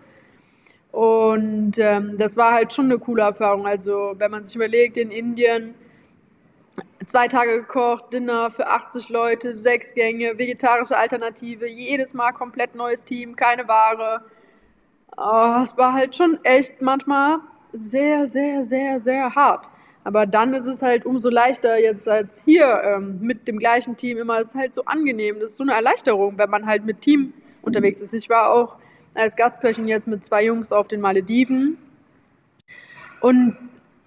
Und 0.92 1.78
ähm, 1.80 2.18
das 2.18 2.38
war 2.38 2.54
halt 2.54 2.74
schon 2.74 2.86
eine 2.86 3.00
coole 3.00 3.24
Erfahrung. 3.24 3.66
Also 3.66 4.14
wenn 4.18 4.30
man 4.30 4.46
sich 4.46 4.56
überlegt, 4.56 4.98
in 4.98 5.10
Indien 5.10 5.74
zwei 7.06 7.28
Tage 7.28 7.62
gekocht, 7.62 8.14
Dinner 8.14 8.52
für 8.52 8.68
80 8.68 9.10
Leute, 9.10 9.54
sechs 9.54 9.94
Gänge, 9.94 10.38
vegetarische 10.38 10.98
Alternative, 10.98 11.68
jedes 11.68 12.14
Mal 12.14 12.32
komplett 12.34 12.76
neues 12.76 13.04
Team, 13.04 13.36
keine 13.36 13.68
Ware 13.68 14.24
oh, 15.18 15.62
es 15.64 15.76
war 15.78 15.94
halt 15.94 16.16
schon 16.16 16.40
echt 16.44 16.82
manchmal 16.82 17.40
sehr, 17.74 18.28
sehr, 18.28 18.66
sehr, 18.66 19.00
sehr 19.00 19.36
hart. 19.36 19.68
Aber 20.04 20.26
dann 20.26 20.54
ist 20.54 20.66
es 20.66 20.82
halt 20.82 21.06
umso 21.06 21.30
leichter 21.30 21.80
jetzt 21.80 22.08
als 22.08 22.44
hier 22.44 22.82
ähm, 22.84 23.20
mit 23.22 23.48
dem 23.48 23.60
gleichen 23.60 23.98
Team 23.98 24.18
immer. 24.18 24.40
Es 24.40 24.50
ist 24.50 24.56
halt 24.56 24.74
so 24.74 24.86
angenehm. 24.86 25.40
Das 25.40 25.52
ist 25.52 25.58
so 25.58 25.64
eine 25.64 25.74
Erleichterung, 25.74 26.38
wenn 26.38 26.50
man 26.50 26.66
halt 26.66 26.86
mit 26.86 27.02
Team 27.02 27.34
unterwegs 27.62 28.02
ist. 28.02 28.14
Ich 28.14 28.30
war 28.30 28.52
auch 28.52 28.78
als 29.14 29.36
Gastköchin 29.36 29.88
jetzt 29.88 30.08
mit 30.08 30.24
zwei 30.24 30.46
Jungs 30.46 30.72
auf 30.72 30.88
den 30.88 31.02
Malediven. 31.02 31.78
Und 33.20 33.58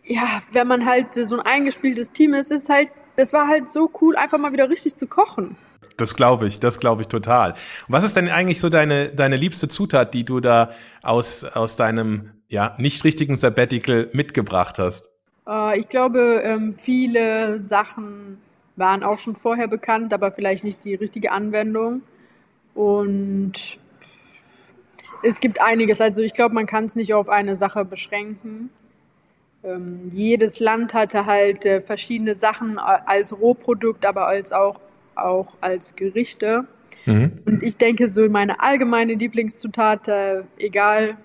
ja, 0.04 0.42
wenn 0.52 0.66
man 0.66 0.84
halt 0.84 1.14
so 1.14 1.36
ein 1.36 1.40
eingespieltes 1.40 2.10
Team 2.10 2.34
ist, 2.34 2.50
ist 2.50 2.68
halt, 2.68 2.88
das 3.16 3.32
war 3.32 3.46
halt 3.46 3.70
so 3.70 3.90
cool, 4.00 4.16
einfach 4.16 4.38
mal 4.38 4.52
wieder 4.52 4.68
richtig 4.68 4.96
zu 4.96 5.06
kochen. 5.06 5.56
Das 5.96 6.14
glaube 6.16 6.46
ich, 6.48 6.60
das 6.60 6.80
glaube 6.80 7.02
ich 7.02 7.08
total. 7.08 7.54
Was 7.88 8.04
ist 8.04 8.16
denn 8.16 8.28
eigentlich 8.28 8.60
so 8.60 8.68
deine, 8.68 9.10
deine 9.10 9.36
liebste 9.36 9.68
Zutat, 9.68 10.14
die 10.14 10.24
du 10.24 10.40
da 10.40 10.72
aus, 11.02 11.44
aus 11.44 11.76
deinem 11.76 12.30
ja, 12.48 12.74
nicht 12.78 13.04
richtigen 13.04 13.36
Sabbatical 13.36 14.10
mitgebracht 14.12 14.78
hast? 14.78 15.08
Äh, 15.48 15.78
ich 15.78 15.88
glaube, 15.88 16.42
ähm, 16.44 16.74
viele 16.78 17.60
Sachen 17.60 18.38
waren 18.76 19.04
auch 19.04 19.18
schon 19.18 19.36
vorher 19.36 19.68
bekannt, 19.68 20.12
aber 20.12 20.32
vielleicht 20.32 20.64
nicht 20.64 20.84
die 20.84 20.94
richtige 20.94 21.30
Anwendung. 21.30 22.02
Und 22.74 23.78
es 25.22 25.40
gibt 25.40 25.60
einiges. 25.62 26.00
Also 26.00 26.22
ich 26.22 26.34
glaube, 26.34 26.54
man 26.54 26.66
kann 26.66 26.84
es 26.84 26.96
nicht 26.96 27.14
auf 27.14 27.28
eine 27.28 27.56
Sache 27.56 27.84
beschränken. 27.84 28.70
Ähm, 29.62 30.10
jedes 30.12 30.60
Land 30.60 30.92
hatte 30.92 31.24
halt 31.24 31.64
äh, 31.64 31.80
verschiedene 31.80 32.36
Sachen 32.36 32.78
als 32.78 33.32
Rohprodukt, 33.32 34.04
aber 34.04 34.26
als 34.26 34.52
auch, 34.52 34.78
auch 35.16 35.54
als 35.60 35.96
Gerichte. 35.96 36.66
Mhm. 37.06 37.40
Und 37.46 37.62
ich 37.62 37.76
denke, 37.76 38.08
so 38.08 38.28
meine 38.28 38.60
allgemeine 38.60 39.14
Lieblingszutat, 39.14 40.08
äh, 40.08 40.42
egal 40.58 41.16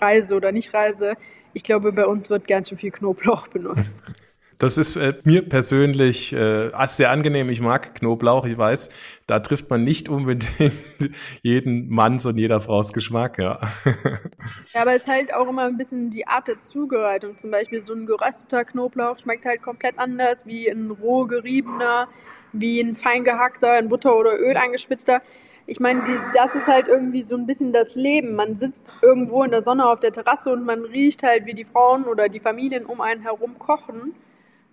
Reise 0.00 0.34
oder 0.34 0.52
nicht 0.52 0.74
Reise, 0.74 1.14
ich 1.52 1.62
glaube, 1.62 1.92
bei 1.92 2.06
uns 2.06 2.30
wird 2.30 2.46
ganz 2.46 2.68
schön 2.68 2.78
viel 2.78 2.90
Knoblauch 2.90 3.48
benutzt. 3.48 4.04
Das 4.58 4.76
ist 4.76 4.96
äh, 4.96 5.14
mir 5.22 5.48
persönlich 5.48 6.32
äh, 6.32 6.70
sehr 6.88 7.10
angenehm. 7.10 7.48
Ich 7.48 7.60
mag 7.60 7.94
Knoblauch. 7.94 8.44
Ich 8.44 8.58
weiß, 8.58 8.90
da 9.28 9.38
trifft 9.38 9.70
man 9.70 9.84
nicht 9.84 10.08
unbedingt 10.08 10.72
jeden 11.42 11.88
Manns 11.88 12.26
und 12.26 12.38
jeder 12.38 12.60
Frau's 12.60 12.92
Geschmack, 12.92 13.38
ja. 13.38 13.60
Ja, 14.74 14.82
aber 14.82 14.96
es 14.96 15.04
ist 15.04 15.08
halt 15.08 15.34
auch 15.34 15.48
immer 15.48 15.62
ein 15.62 15.76
bisschen 15.76 16.10
die 16.10 16.26
Art 16.26 16.48
der 16.48 16.58
Zubereitung. 16.58 17.38
Zum 17.38 17.52
Beispiel 17.52 17.82
so 17.82 17.94
ein 17.94 18.06
gerösteter 18.06 18.64
Knoblauch 18.64 19.18
schmeckt 19.18 19.46
halt 19.46 19.62
komplett 19.62 19.96
anders 19.96 20.44
wie 20.44 20.68
ein 20.68 20.90
roh 20.90 21.24
geriebener, 21.26 22.08
wie 22.52 22.80
ein 22.80 22.96
fein 22.96 23.22
gehackter, 23.22 23.78
in 23.78 23.88
Butter 23.88 24.16
oder 24.16 24.40
Öl 24.40 24.56
eingespitzter. 24.56 25.22
Ich 25.66 25.78
meine, 25.78 26.02
das 26.34 26.56
ist 26.56 26.66
halt 26.66 26.88
irgendwie 26.88 27.22
so 27.22 27.36
ein 27.36 27.46
bisschen 27.46 27.72
das 27.72 27.94
Leben. 27.94 28.34
Man 28.34 28.56
sitzt 28.56 28.90
irgendwo 29.02 29.44
in 29.44 29.50
der 29.52 29.62
Sonne 29.62 29.86
auf 29.86 30.00
der 30.00 30.12
Terrasse 30.12 30.50
und 30.50 30.64
man 30.64 30.84
riecht 30.84 31.22
halt, 31.22 31.46
wie 31.46 31.54
die 31.54 31.64
Frauen 31.64 32.04
oder 32.04 32.28
die 32.28 32.40
Familien 32.40 32.86
um 32.86 33.00
einen 33.00 33.22
herum 33.22 33.58
kochen. 33.58 34.14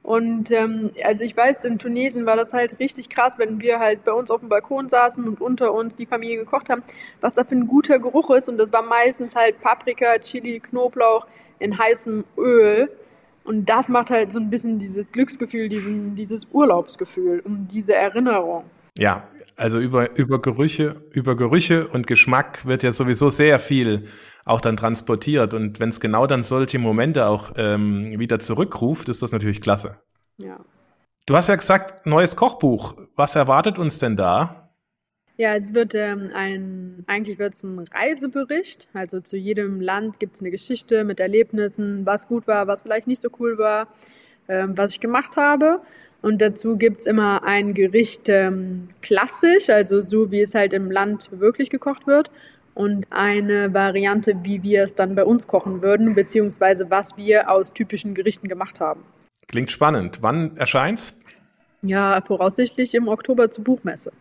Und 0.06 0.52
ähm, 0.52 0.92
also 1.04 1.24
ich 1.24 1.36
weiß, 1.36 1.64
in 1.64 1.80
Tunesien 1.80 2.28
war 2.28 2.36
das 2.36 2.54
halt 2.54 2.80
richtig 2.80 3.10
krass, 3.10 3.40
wenn 3.40 3.60
wir 3.60 3.80
halt 3.80 4.04
bei 4.04 4.12
uns 4.12 4.30
auf 4.30 4.40
dem 4.40 4.50
Balkon 4.50 4.88
saßen 4.88 5.28
und 5.28 5.42
unter 5.42 5.74
uns 5.74 5.96
die 5.96 6.06
Familie 6.06 6.38
gekocht 6.38 6.70
haben, 6.70 6.84
was 7.22 7.34
da 7.34 7.44
für 7.44 7.56
ein 7.56 7.66
guter 7.66 7.98
Geruch 7.98 8.30
ist. 8.30 8.48
Und 8.48 8.60
das 8.60 8.72
war 8.72 8.84
meistens 8.84 9.36
halt 9.36 9.60
Paprika, 9.62 10.20
Chili, 10.20 10.60
Knoblauch 10.60 11.26
in 11.58 11.76
heißem 11.76 12.24
Öl. 12.38 12.92
Und 13.46 13.68
das 13.68 13.90
macht 13.90 14.12
halt 14.12 14.32
so 14.32 14.40
ein 14.40 14.52
bisschen 14.52 14.78
dieses 14.78 15.12
Glücksgefühl, 15.12 15.70
diesen, 15.70 16.14
dieses 16.14 16.46
Urlaubsgefühl, 16.52 17.40
um 17.44 17.68
diese 17.68 17.96
Erinnerung. 17.96 18.66
Ja, 19.00 19.28
also 19.56 19.80
über, 19.80 20.16
über 20.20 20.40
Gerüche, 20.40 21.02
über 21.14 21.36
Gerüche 21.36 21.88
und 21.88 22.06
Geschmack 22.06 22.68
wird 22.68 22.84
ja 22.84 22.92
sowieso 22.92 23.32
sehr 23.32 23.58
viel 23.58 24.08
auch 24.46 24.62
dann 24.62 24.78
transportiert. 24.78 25.54
Und 25.54 25.80
wenn 25.80 25.90
es 25.90 26.00
genau 26.00 26.28
dann 26.28 26.44
solche 26.44 26.80
Momente 26.80 27.26
auch 27.26 27.54
ähm, 27.58 28.18
wieder 28.20 28.40
zurückruft, 28.40 29.10
ist 29.10 29.22
das 29.22 29.32
natürlich 29.32 29.60
klasse. 29.60 29.98
Ja. 30.38 30.60
Du 31.26 31.36
hast 31.36 31.50
ja 31.50 31.56
gesagt, 31.56 32.06
neues 32.06 32.36
Kochbuch. 32.36 32.96
Was 33.16 33.36
erwartet 33.36 33.80
uns 33.80 33.98
denn 33.98 34.16
da? 34.16 34.70
Ja, 35.38 35.56
es 35.56 35.74
wird 35.74 35.96
ähm, 35.96 36.30
ein, 36.34 37.04
eigentlich 37.08 37.40
wird 37.40 37.56
es 37.56 37.64
ein 37.64 37.80
Reisebericht. 37.80 38.88
Also 38.94 39.20
zu 39.20 39.36
jedem 39.36 39.82
Land 39.82 40.20
gibt 40.20 40.36
es 40.36 40.42
eine 40.42 40.52
Geschichte 40.52 41.04
mit 41.04 41.20
Erlebnissen, 41.20 42.06
was 42.06 42.28
gut 42.28 42.48
war, 42.48 42.68
was 42.68 42.84
vielleicht 42.84 43.08
nicht 43.08 43.24
so 43.24 43.30
cool 43.40 43.58
war, 43.58 43.88
ähm, 44.48 44.78
was 44.78 44.92
ich 44.92 45.00
gemacht 45.00 45.36
habe. 45.36 45.82
Und 46.22 46.42
dazu 46.42 46.78
gibt 46.78 47.02
es 47.02 47.06
immer 47.06 47.44
ein 47.44 47.74
Gericht 47.74 48.30
ähm, 48.30 48.90
klassisch, 49.02 49.70
also 49.70 50.02
so 50.02 50.32
wie 50.32 50.42
es 50.42 50.56
halt 50.56 50.74
im 50.74 50.90
Land 50.90 51.30
wirklich 51.32 51.70
gekocht 51.70 52.08
wird 52.08 52.30
und 52.76 53.08
eine 53.10 53.74
Variante, 53.74 54.36
wie 54.44 54.62
wir 54.62 54.84
es 54.84 54.94
dann 54.94 55.16
bei 55.16 55.24
uns 55.24 55.48
kochen 55.48 55.82
würden, 55.82 56.14
beziehungsweise 56.14 56.92
was 56.92 57.18
wir 57.18 57.50
aus 57.50 57.74
typischen 57.74 58.14
Gerichten 58.14 58.48
gemacht 58.48 58.80
haben. 58.80 59.04
Klingt 59.48 59.72
spannend. 59.72 60.20
Wann 60.22 60.56
erscheint's? 60.58 61.20
Ja, 61.82 62.22
voraussichtlich 62.22 62.94
im 62.94 63.08
Oktober 63.08 63.50
zur 63.50 63.64
Buchmesse. 63.64 64.12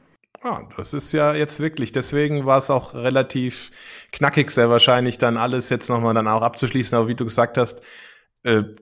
Ah, 0.42 0.62
das 0.76 0.92
ist 0.92 1.12
ja 1.12 1.34
jetzt 1.34 1.58
wirklich, 1.60 1.92
deswegen 1.92 2.44
war 2.44 2.58
es 2.58 2.70
auch 2.70 2.92
relativ 2.94 3.70
knackig, 4.12 4.50
sehr 4.50 4.68
wahrscheinlich 4.68 5.16
dann 5.16 5.38
alles 5.38 5.70
jetzt 5.70 5.88
nochmal 5.88 6.12
dann 6.12 6.28
auch 6.28 6.42
abzuschließen. 6.42 6.96
Aber 6.96 7.08
wie 7.08 7.14
du 7.14 7.24
gesagt 7.24 7.56
hast, 7.56 7.82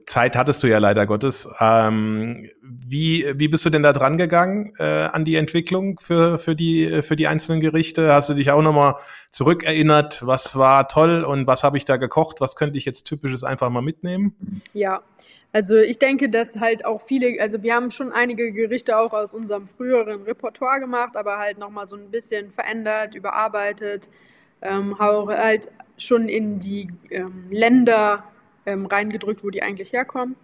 Zeit 0.05 0.35
hattest 0.35 0.61
du 0.61 0.67
ja 0.67 0.77
leider 0.77 1.05
Gottes. 1.05 1.49
Ähm, 1.59 2.49
wie, 2.61 3.25
wie 3.35 3.47
bist 3.47 3.65
du 3.65 3.69
denn 3.69 3.83
da 3.83 3.93
dran 3.93 4.17
gegangen 4.17 4.73
äh, 4.77 4.83
an 4.83 5.23
die 5.23 5.35
Entwicklung 5.35 5.99
für, 5.99 6.37
für, 6.37 6.53
die, 6.53 7.01
für 7.01 7.15
die 7.15 7.27
einzelnen 7.27 7.61
Gerichte? 7.61 8.11
Hast 8.11 8.29
du 8.29 8.33
dich 8.33 8.51
auch 8.51 8.61
nochmal 8.61 8.95
zurückerinnert, 9.31 10.25
was 10.25 10.57
war 10.57 10.89
toll 10.89 11.23
und 11.23 11.47
was 11.47 11.63
habe 11.63 11.77
ich 11.77 11.85
da 11.85 11.95
gekocht? 11.95 12.41
Was 12.41 12.57
könnte 12.57 12.77
ich 12.77 12.83
jetzt 12.83 13.03
typisches 13.03 13.45
einfach 13.45 13.69
mal 13.69 13.81
mitnehmen? 13.81 14.61
Ja, 14.73 15.01
also 15.53 15.77
ich 15.77 15.97
denke, 15.97 16.29
dass 16.29 16.59
halt 16.59 16.83
auch 16.83 16.99
viele, 16.99 17.39
also 17.39 17.63
wir 17.63 17.73
haben 17.73 17.89
schon 17.89 18.11
einige 18.11 18.51
Gerichte 18.51 18.97
auch 18.97 19.13
aus 19.13 19.33
unserem 19.33 19.69
früheren 19.69 20.23
Repertoire 20.23 20.81
gemacht, 20.81 21.15
aber 21.15 21.37
halt 21.37 21.57
nochmal 21.57 21.85
so 21.85 21.95
ein 21.95 22.11
bisschen 22.11 22.51
verändert, 22.51 23.15
überarbeitet, 23.15 24.09
ähm, 24.61 24.99
auch 24.99 25.29
halt 25.29 25.69
schon 25.95 26.27
in 26.27 26.59
die 26.59 26.89
ähm, 27.11 27.45
Länder 27.49 28.23
ähm, 28.65 28.85
reingedrückt, 28.85 29.43
wo 29.43 29.49
die 29.49 29.61
eigentlich 29.61 29.93
herkommen. 29.93 30.35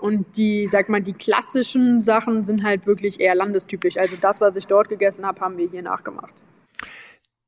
Und 0.00 0.36
die, 0.36 0.66
sag 0.66 0.88
mal, 0.88 1.00
die 1.00 1.12
klassischen 1.12 2.00
Sachen 2.00 2.42
sind 2.42 2.64
halt 2.64 2.86
wirklich 2.86 3.20
eher 3.20 3.34
landestypisch. 3.34 3.96
Also 3.96 4.16
das, 4.20 4.40
was 4.40 4.56
ich 4.56 4.66
dort 4.66 4.88
gegessen 4.88 5.24
habe, 5.24 5.40
haben 5.40 5.56
wir 5.58 5.68
hier 5.68 5.82
nachgemacht. 5.82 6.34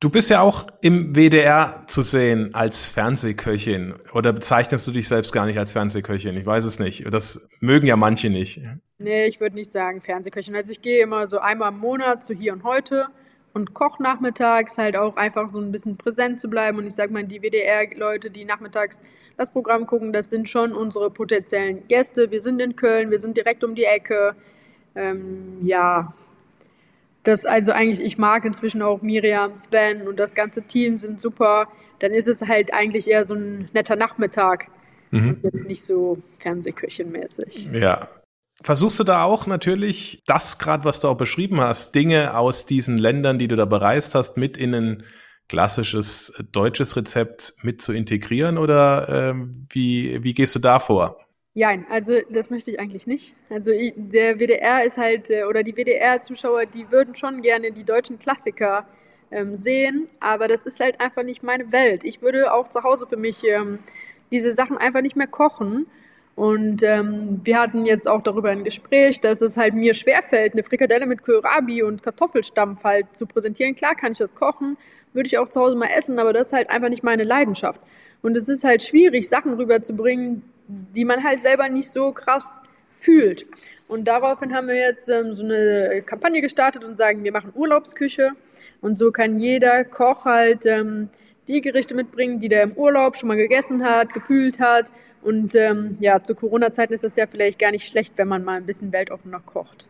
Du 0.05 0.11
bist 0.11 0.29
ja 0.29 0.43
auch 0.43 0.67
im 0.83 1.15
WDR 1.15 1.85
zu 1.87 2.03
sehen 2.03 2.55
als 2.55 2.87
Fernsehköchin. 2.87 3.95
Oder 4.13 4.35
bezeichnest 4.35 4.87
du 4.87 4.93
dich 4.93 5.09
selbst 5.09 5.33
gar 5.33 5.47
nicht 5.47 5.59
als 5.59 5.73
Fernsehköchin? 5.73 6.37
Ich 6.37 6.45
weiß 6.45 6.65
es 6.65 6.79
nicht. 6.79 7.11
Das 7.11 7.49
mögen 7.61 7.87
ja 7.87 7.97
manche 7.97 8.29
nicht. 8.29 8.61
Nee, 8.99 9.27
ich 9.27 9.41
würde 9.41 9.57
nicht 9.57 9.73
sagen 9.73 10.03
Fernsehköchin. 10.03 10.55
Also 10.55 10.73
ich 10.73 10.83
gehe 10.83 11.03
immer 11.03 11.27
so 11.27 11.39
einmal 11.39 11.73
im 11.73 11.79
Monat 11.79 12.23
zu 12.23 12.35
hier 12.35 12.53
und 12.53 12.65
heute 12.65 13.07
und 13.55 13.73
koch 13.73 13.99
nachmittags 14.01 14.77
halt 14.77 14.97
auch 14.97 15.17
einfach 15.17 15.49
so 15.49 15.59
ein 15.59 15.73
bisschen 15.73 15.97
präsent 15.97 16.41
zu 16.41 16.49
bleiben. 16.49 16.79
Und 16.79 16.87
ich 16.87 16.95
sag 16.95 17.11
mal, 17.11 17.25
die 17.25 17.41
WDR-Leute, 17.41 18.31
die 18.31 18.45
nachmittags 18.45 19.01
das 19.37 19.51
Programm 19.51 19.87
gucken, 19.87 20.13
das 20.13 20.29
sind 20.29 20.49
schon 20.49 20.73
unsere 20.73 21.11
potenziellen 21.11 21.87
Gäste. 21.89 22.31
Wir 22.31 22.43
sind 22.43 22.61
in 22.61 22.77
Köln, 22.77 23.11
wir 23.11 23.19
sind 23.19 23.37
direkt 23.37 23.65
um 23.65 23.75
die 23.75 23.85
Ecke. 23.85 24.35
Ähm, 24.97 25.59
ja, 25.63 26.13
das 27.23 27.47
also 27.47 27.73
eigentlich, 27.73 28.01
ich 28.01 28.19
mag 28.19 28.45
inzwischen 28.45 28.83
auch 28.83 29.03
Miriam, 29.03 29.55
Sven 29.55 30.07
und 30.07 30.19
das 30.19 30.35
ganze 30.35 30.63
Team 30.63 30.97
sind 30.97 31.21
super. 31.21 31.69
Dann 32.01 32.13
ist 32.13 32.29
es 32.29 32.43
halt 32.43 32.75
eigentlich 32.75 33.09
eher 33.09 33.25
so 33.25 33.35
ein 33.35 33.69
netter 33.73 33.97
Nachmittag 33.97 34.69
mhm. 35.11 35.29
und 35.29 35.45
jetzt 35.45 35.65
nicht 35.67 35.85
so 35.85 36.19
Fernsehköchenmäßig. 36.41 37.71
Ja, 37.73 38.09
Versuchst 38.63 39.01
du 39.01 39.05
da 39.05 39.25
auch 39.25 39.47
natürlich 39.47 40.23
das 40.27 40.59
gerade, 40.59 40.85
was 40.85 41.01
du 41.01 41.09
auch 41.09 41.17
beschrieben 41.17 41.61
hast, 41.61 41.95
Dinge 41.95 42.37
aus 42.37 42.67
diesen 42.67 42.99
Ländern, 42.99 43.39
die 43.39 43.49
du 43.49 43.57
da 43.57 43.65
bereist 43.65 44.15
hast, 44.15 44.37
mit 44.37 44.57
in 44.57 44.75
ein 44.75 45.03
klassisches 45.49 46.33
deutsches 46.53 46.97
Rezept 46.97 47.55
mit 47.63 47.83
zu 47.83 47.93
integrieren 47.93 48.57
oder 48.57 49.09
ähm, 49.09 49.67
wie, 49.71 50.23
wie 50.23 50.35
gehst 50.35 50.55
du 50.55 50.59
da 50.59 50.79
vor? 50.79 51.19
Ja, 51.53 51.73
also 51.89 52.15
das 52.31 52.51
möchte 52.51 52.73
ich 52.73 52.81
eigentlich 52.81 53.07
nicht. 53.07 53.37
Also 53.49 53.71
der 53.97 54.39
WDR 54.41 54.85
ist 54.85 54.97
halt, 54.97 55.31
äh, 55.31 55.45
oder 55.45 55.63
die 55.63 55.77
WDR-Zuschauer, 55.77 56.67
die 56.67 56.91
würden 56.91 57.15
schon 57.15 57.43
gerne 57.43 57.71
die 57.71 57.85
deutschen 57.85 58.19
Klassiker 58.19 58.87
ähm, 59.31 59.57
sehen, 59.57 60.09
aber 60.19 60.49
das 60.49 60.67
ist 60.67 60.81
halt 60.81 61.01
einfach 61.01 61.23
nicht 61.23 61.43
meine 61.43 61.71
Welt. 61.71 62.03
Ich 62.05 62.23
würde 62.23 62.53
auch 62.53 62.69
zu 62.71 62.83
Hause 62.83 63.07
für 63.07 63.17
mich 63.17 63.45
ähm, 63.45 63.79
diese 64.33 64.53
Sachen 64.53 64.79
einfach 64.79 65.01
nicht 65.01 65.17
mehr 65.17 65.29
kochen. 65.29 65.87
Und 66.37 66.83
ähm, 66.83 67.41
wir 67.45 67.61
hatten 67.61 67.87
jetzt 67.87 68.09
auch 68.09 68.21
darüber 68.21 68.51
ein 68.51 68.65
Gespräch, 68.65 69.21
dass 69.21 69.41
es 69.41 69.57
halt 69.57 69.75
mir 69.75 69.95
schwerfällt, 69.95 70.55
eine 70.55 70.65
Frikadelle 70.65 71.07
mit 71.07 71.23
Kohlrabi 71.23 71.83
und 71.83 72.03
Kartoffelstampf 72.03 72.83
halt 72.83 73.15
zu 73.15 73.27
präsentieren. 73.27 73.77
Klar 73.77 73.95
kann 73.95 74.13
ich 74.13 74.19
das 74.19 74.35
kochen, 74.35 74.77
würde 75.13 75.29
ich 75.29 75.39
auch 75.39 75.49
zu 75.49 75.61
Hause 75.61 75.77
mal 75.77 75.91
essen, 75.97 76.19
aber 76.19 76.33
das 76.33 76.49
ist 76.49 76.53
halt 76.53 76.71
einfach 76.71 76.89
nicht 76.89 77.05
meine 77.05 77.23
Leidenschaft. 77.23 77.81
Und 78.23 78.37
es 78.37 78.49
ist 78.49 78.65
halt 78.65 78.83
schwierig, 78.83 79.29
Sachen 79.29 79.55
rüberzubringen, 79.55 80.43
die 80.67 81.05
man 81.05 81.23
halt 81.23 81.41
selber 81.41 81.69
nicht 81.69 81.91
so 81.91 82.11
krass 82.11 82.61
fühlt. 82.99 83.47
Und 83.87 84.09
daraufhin 84.09 84.55
haben 84.55 84.67
wir 84.67 84.77
jetzt 84.77 85.09
ähm, 85.09 85.37
so 85.37 85.45
eine 85.45 86.03
Kampagne 86.05 86.41
gestartet 86.41 86.83
und 86.83 86.97
sagen, 86.97 87.23
wir 87.23 87.33
machen 87.33 87.53
Urlaubsküche. 87.55 88.31
Und 88.81 88.99
so 88.99 89.13
kann 89.13 89.39
jeder 89.39 89.85
Koch 89.85 90.25
halt 90.25 90.67
ähm, 90.67 91.11
die 91.47 91.61
Gerichte 91.61 91.95
mitbringen, 91.95 92.41
die 92.41 92.49
der 92.49 92.63
im 92.63 92.73
Urlaub 92.73 93.17
schon 93.17 93.29
mal 93.29 93.37
gegessen 93.37 93.85
hat, 93.85 94.15
gefühlt 94.15 94.59
hat 94.59 94.91
und 95.25 95.55
ähm, 95.55 95.97
ja, 96.01 96.23
zu 96.23 96.35
Corona-Zeiten 96.35 96.93
ist 96.93 97.05
es 97.05 97.17
ja 97.17 97.27
vielleicht 97.27 97.59
gar 97.59 97.71
nicht 97.71 97.87
schlecht, 97.87 98.15
wenn 98.17 98.29
man 98.29 98.45
mal 98.45 98.59
ein 98.59 98.67
bisschen 98.67 98.93
weltoffen 98.93 99.31
noch 99.31 99.45
kocht. 99.47 99.89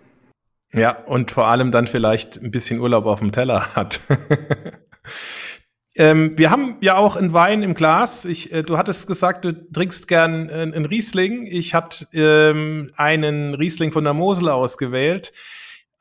Ja, 0.73 0.97
und 1.07 1.31
vor 1.31 1.47
allem 1.47 1.71
dann 1.71 1.87
vielleicht 1.87 2.41
ein 2.43 2.51
bisschen 2.51 2.81
Urlaub 2.81 3.07
auf 3.07 3.21
dem 3.21 3.31
Teller 3.31 3.75
hat. 3.77 4.01
ähm, 5.97 6.37
wir 6.37 6.51
haben 6.51 6.77
ja 6.81 6.97
auch 6.97 7.17
einen 7.17 7.33
Wein 7.33 7.63
im 7.63 7.75
Glas. 7.75 8.25
Ich, 8.25 8.53
äh, 8.53 8.63
du 8.63 8.77
hattest 8.77 9.07
gesagt, 9.07 9.45
du 9.45 9.53
trinkst 9.53 10.09
gern 10.09 10.49
äh, 10.49 10.53
einen 10.53 10.87
Riesling. 10.87 11.47
Ich 11.47 11.75
hatte 11.75 12.07
ähm, 12.13 12.91
einen 12.97 13.55
Riesling 13.55 13.93
von 13.93 14.03
der 14.03 14.15
Mosel 14.15 14.49
ausgewählt. 14.49 15.33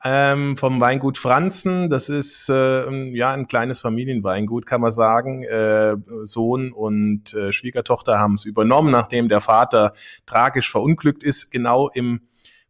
Ähm, 0.04 0.56
vom 0.58 0.80
Weingut 0.80 1.16
Franzen. 1.16 1.88
Das 1.88 2.10
ist 2.10 2.50
äh, 2.50 3.08
ja 3.10 3.32
ein 3.32 3.48
kleines 3.48 3.80
Familienweingut, 3.80 4.66
kann 4.66 4.82
man 4.82 4.92
sagen. 4.92 5.42
Äh, 5.44 5.96
Sohn 6.24 6.72
und 6.72 7.32
äh, 7.32 7.52
Schwiegertochter 7.52 8.18
haben 8.18 8.34
es 8.34 8.44
übernommen, 8.44 8.90
nachdem 8.90 9.28
der 9.28 9.40
Vater 9.40 9.94
tragisch 10.26 10.70
verunglückt 10.70 11.24
ist, 11.24 11.50
genau 11.50 11.88
im 11.88 12.20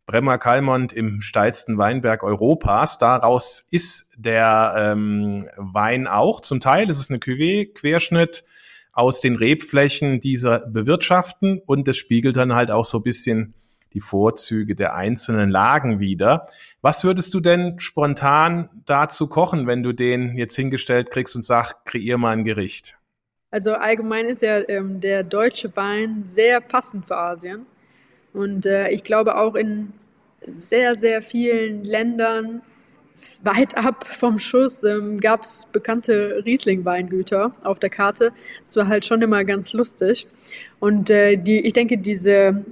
Bremmer 0.07 0.39
Kalmont 0.39 0.93
im 0.93 1.23
steilsten 1.23 1.77
Weinberg 1.77 2.23
Europas. 2.23 2.99
Daraus 2.99 3.67
ist 3.71 4.11
der 4.17 4.75
ähm, 4.77 5.49
Wein 5.57 6.07
auch. 6.07 6.41
Zum 6.41 6.61
Teil 6.61 6.89
ist 6.89 7.01
es 7.01 7.11
eine 7.11 7.19
Cuvée, 7.19 7.73
Querschnitt 7.73 8.45
aus 8.93 9.21
den 9.21 9.35
Rebflächen 9.35 10.21
dieser 10.21 10.61
bewirtschaften 10.69 11.61
und 11.67 11.89
das 11.89 11.97
spiegelt 11.97 12.37
dann 12.37 12.55
halt 12.55 12.71
auch 12.71 12.85
so 12.85 12.99
ein 12.99 13.03
bisschen 13.03 13.55
die 13.95 14.01
Vorzüge 14.01 14.75
der 14.75 14.95
einzelnen 14.95 15.49
Lagen 15.49 16.01
wieder. 16.01 16.47
Was 16.83 17.05
würdest 17.05 17.33
du 17.33 17.41
denn 17.41 17.79
spontan 17.79 18.69
dazu 18.85 19.29
kochen, 19.29 19.67
wenn 19.67 19.83
du 19.83 19.93
den 19.93 20.37
jetzt 20.37 20.57
hingestellt 20.57 21.11
kriegst 21.11 21.35
und 21.35 21.43
sagst, 21.43 21.77
kreier 21.85 22.19
mal 22.19 22.33
ein 22.33 22.45
Gericht? 22.45 22.99
Also 23.51 23.73
allgemein 23.73 24.27
ist 24.27 24.43
ja 24.43 24.69
ähm, 24.69 25.01
der 25.01 25.23
deutsche 25.23 25.75
Wein 25.77 26.25
sehr 26.27 26.61
passend 26.61 27.07
für 27.07 27.17
Asien. 27.17 27.67
Und 28.33 28.67
äh, 28.67 28.91
ich 28.91 29.05
glaube 29.05 29.37
auch 29.37 29.55
in 29.55 29.93
sehr, 30.57 30.97
sehr 30.97 31.23
vielen 31.23 31.85
Ländern 31.85 32.63
weit 33.43 33.77
ab 33.77 34.07
vom 34.07 34.39
Schuss 34.39 34.83
ähm, 34.83 35.21
gab 35.21 35.45
es 35.45 35.67
bekannte 35.73 36.43
Riesling-Weingüter 36.45 37.53
auf 37.63 37.79
der 37.79 37.91
Karte. 37.91 38.33
Das 38.65 38.77
war 38.77 38.89
halt 38.89 39.05
schon 39.05 39.23
immer 39.23 39.45
ganz 39.45 39.73
lustig. 39.73 40.27
Und 40.81 41.11
äh, 41.11 41.37
die, 41.37 41.61
ich 41.61 41.73
denke, 41.73 41.99
diese, 41.99 42.65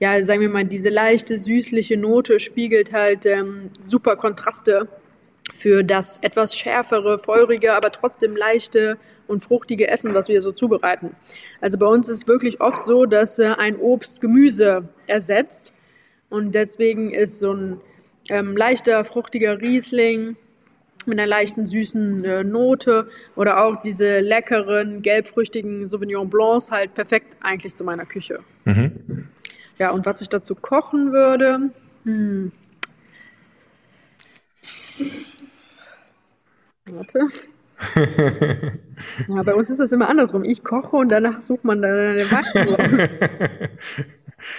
ja, 0.00 0.22
sagen 0.24 0.40
wir 0.40 0.48
mal, 0.48 0.64
diese 0.64 0.88
leichte, 0.88 1.40
süßliche 1.40 1.96
Note 1.96 2.40
spiegelt 2.40 2.92
halt 2.92 3.26
ähm, 3.26 3.68
super 3.80 4.16
Kontraste 4.16 4.88
für 5.54 5.84
das 5.84 6.18
etwas 6.22 6.56
schärfere, 6.56 7.18
feurige, 7.18 7.74
aber 7.74 7.92
trotzdem 7.92 8.34
leichte 8.34 8.96
und 9.26 9.44
fruchtige 9.44 9.88
Essen, 9.88 10.14
was 10.14 10.28
wir 10.28 10.40
so 10.40 10.52
zubereiten. 10.52 11.14
Also 11.60 11.76
bei 11.76 11.86
uns 11.86 12.08
ist 12.08 12.26
wirklich 12.28 12.60
oft 12.60 12.86
so, 12.86 13.04
dass 13.04 13.38
äh, 13.38 13.54
ein 13.58 13.76
Obst 13.76 14.22
Gemüse 14.22 14.88
ersetzt 15.06 15.74
und 16.30 16.54
deswegen 16.54 17.12
ist 17.12 17.38
so 17.38 17.52
ein 17.52 17.80
ähm, 18.30 18.56
leichter, 18.56 19.04
fruchtiger 19.04 19.60
Riesling 19.60 20.36
mit 21.06 21.18
einer 21.18 21.26
leichten, 21.26 21.66
süßen 21.66 22.24
äh, 22.24 22.44
Note 22.44 23.08
oder 23.36 23.64
auch 23.64 23.82
diese 23.82 24.20
leckeren, 24.20 25.02
gelbfrüchtigen 25.02 25.88
Sauvignon 25.88 26.28
Blancs 26.28 26.70
halt 26.70 26.94
perfekt 26.94 27.36
eigentlich 27.40 27.74
zu 27.74 27.84
meiner 27.84 28.06
Küche. 28.06 28.40
Mhm. 28.64 28.92
Ja, 29.80 29.92
und 29.92 30.04
was 30.04 30.20
ich 30.20 30.28
dazu 30.28 30.54
kochen 30.54 31.10
würde, 31.10 31.70
hm. 32.04 32.52
Warte. 36.84 37.20
ja, 39.28 39.42
bei 39.42 39.54
uns 39.54 39.70
ist 39.70 39.80
das 39.80 39.90
immer 39.92 40.10
andersrum. 40.10 40.44
Ich 40.44 40.62
koche 40.62 40.96
und 40.96 41.08
danach 41.08 41.40
sucht 41.40 41.64
man 41.64 41.80
dann 41.80 41.92
eine 41.92 42.30
Wachsen. 42.30 43.08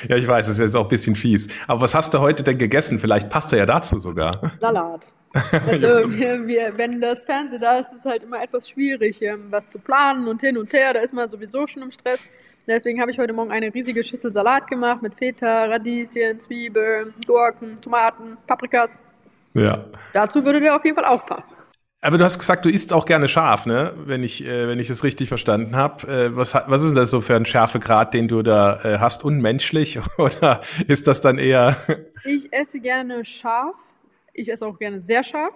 ja, 0.10 0.16
ich 0.16 0.28
weiß, 0.28 0.48
es 0.48 0.56
ist 0.56 0.60
jetzt 0.60 0.76
auch 0.76 0.86
ein 0.86 0.90
bisschen 0.90 1.16
fies. 1.16 1.50
Aber 1.68 1.82
was 1.82 1.94
hast 1.94 2.16
du 2.16 2.20
heute 2.20 2.42
denn 2.42 2.58
gegessen? 2.58 2.98
Vielleicht 2.98 3.30
passt 3.30 3.54
er 3.54 3.60
ja 3.60 3.68
dazu 3.68 4.00
sogar. 4.00 4.32
Salat. 4.60 5.14
Also, 5.34 6.12
wir, 6.12 6.74
wenn 6.78 7.00
das 7.00 7.24
Fernsehen 7.24 7.62
da 7.62 7.80
ist, 7.80 7.94
ist 7.94 8.00
es 8.00 8.06
halt 8.06 8.24
immer 8.24 8.44
etwas 8.44 8.68
schwierig, 8.68 9.22
ähm, 9.22 9.46
was 9.50 9.70
zu 9.70 9.80
planen 9.80 10.28
und 10.28 10.42
hin 10.42 10.58
und 10.58 10.74
her. 10.74 10.94
Da 10.94 11.00
ist 11.00 11.14
man 11.14 11.30
sowieso 11.30 11.68
schon 11.68 11.84
im 11.84 11.92
Stress. 11.92 12.28
Deswegen 12.67 13.02
habe 13.02 13.12
ich 13.12 13.17
heute 13.17 13.34
Morgen 13.34 13.52
eine 13.52 13.74
riesige 13.74 14.04
Schüssel 14.04 14.32
Salat 14.32 14.67
gemacht 14.67 15.02
mit 15.02 15.15
Feta, 15.15 15.65
Radieschen, 15.65 16.39
Zwiebeln, 16.39 17.13
Gurken, 17.26 17.80
Tomaten, 17.82 18.38
Paprikas. 18.47 19.00
Ja. 19.54 19.86
Dazu 20.13 20.45
würde 20.45 20.60
der 20.60 20.76
auf 20.76 20.86
jeden 20.86 20.95
Fall 20.95 21.06
auch 21.06 21.26
passen. 21.26 21.56
Aber 22.04 22.17
du 22.17 22.24
hast 22.24 22.39
gesagt, 22.39 22.65
du 22.65 22.69
isst 22.69 22.93
auch 22.93 23.06
gerne 23.06 23.28
scharf, 23.28 23.67
ne? 23.67 23.93
Wenn 24.06 24.24
ich, 24.24 24.43
äh, 24.43 24.67
wenn 24.67 24.80
ich 24.80 24.89
es 24.89 25.04
richtig 25.04 25.28
verstanden 25.28 25.76
habe. 25.76 26.08
Äh, 26.08 26.36
was, 26.36 26.56
was 26.56 26.82
ist 26.82 26.89
denn 26.89 26.95
das 26.95 27.12
so 27.12 27.21
für 27.21 27.36
ein 27.36 27.45
Schärfegrad, 27.45 28.15
den 28.15 28.28
du 28.28 28.41
da 28.41 28.84
äh, 28.84 28.97
hast? 28.97 29.24
Unmenschlich? 29.24 30.00
Oder 30.17 30.62
ist 30.88 31.08
das 31.08 31.21
dann 31.21 31.38
eher. 31.38 31.78
Ich 32.24 32.54
esse 32.54 32.80
gerne 32.80 33.26
scharf. 33.26 33.78
Ich 34.34 34.52
esse 34.52 34.63
auch 34.67 34.78
gerne 34.78 35.00
sehr 35.00 35.24
scharf. 35.24 35.56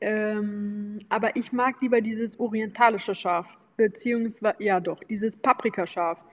Ähm, 0.00 0.98
aber 1.10 1.36
ich 1.36 1.52
mag 1.52 1.76
lieber 1.82 2.00
dieses 2.00 2.40
orientalische 2.40 3.14
Scharf. 3.14 3.58
Beziehungsweise, 3.82 4.54
ja 4.60 4.78
doch, 4.78 5.02
dieses 5.02 5.36
Paprikascharf. 5.36 6.24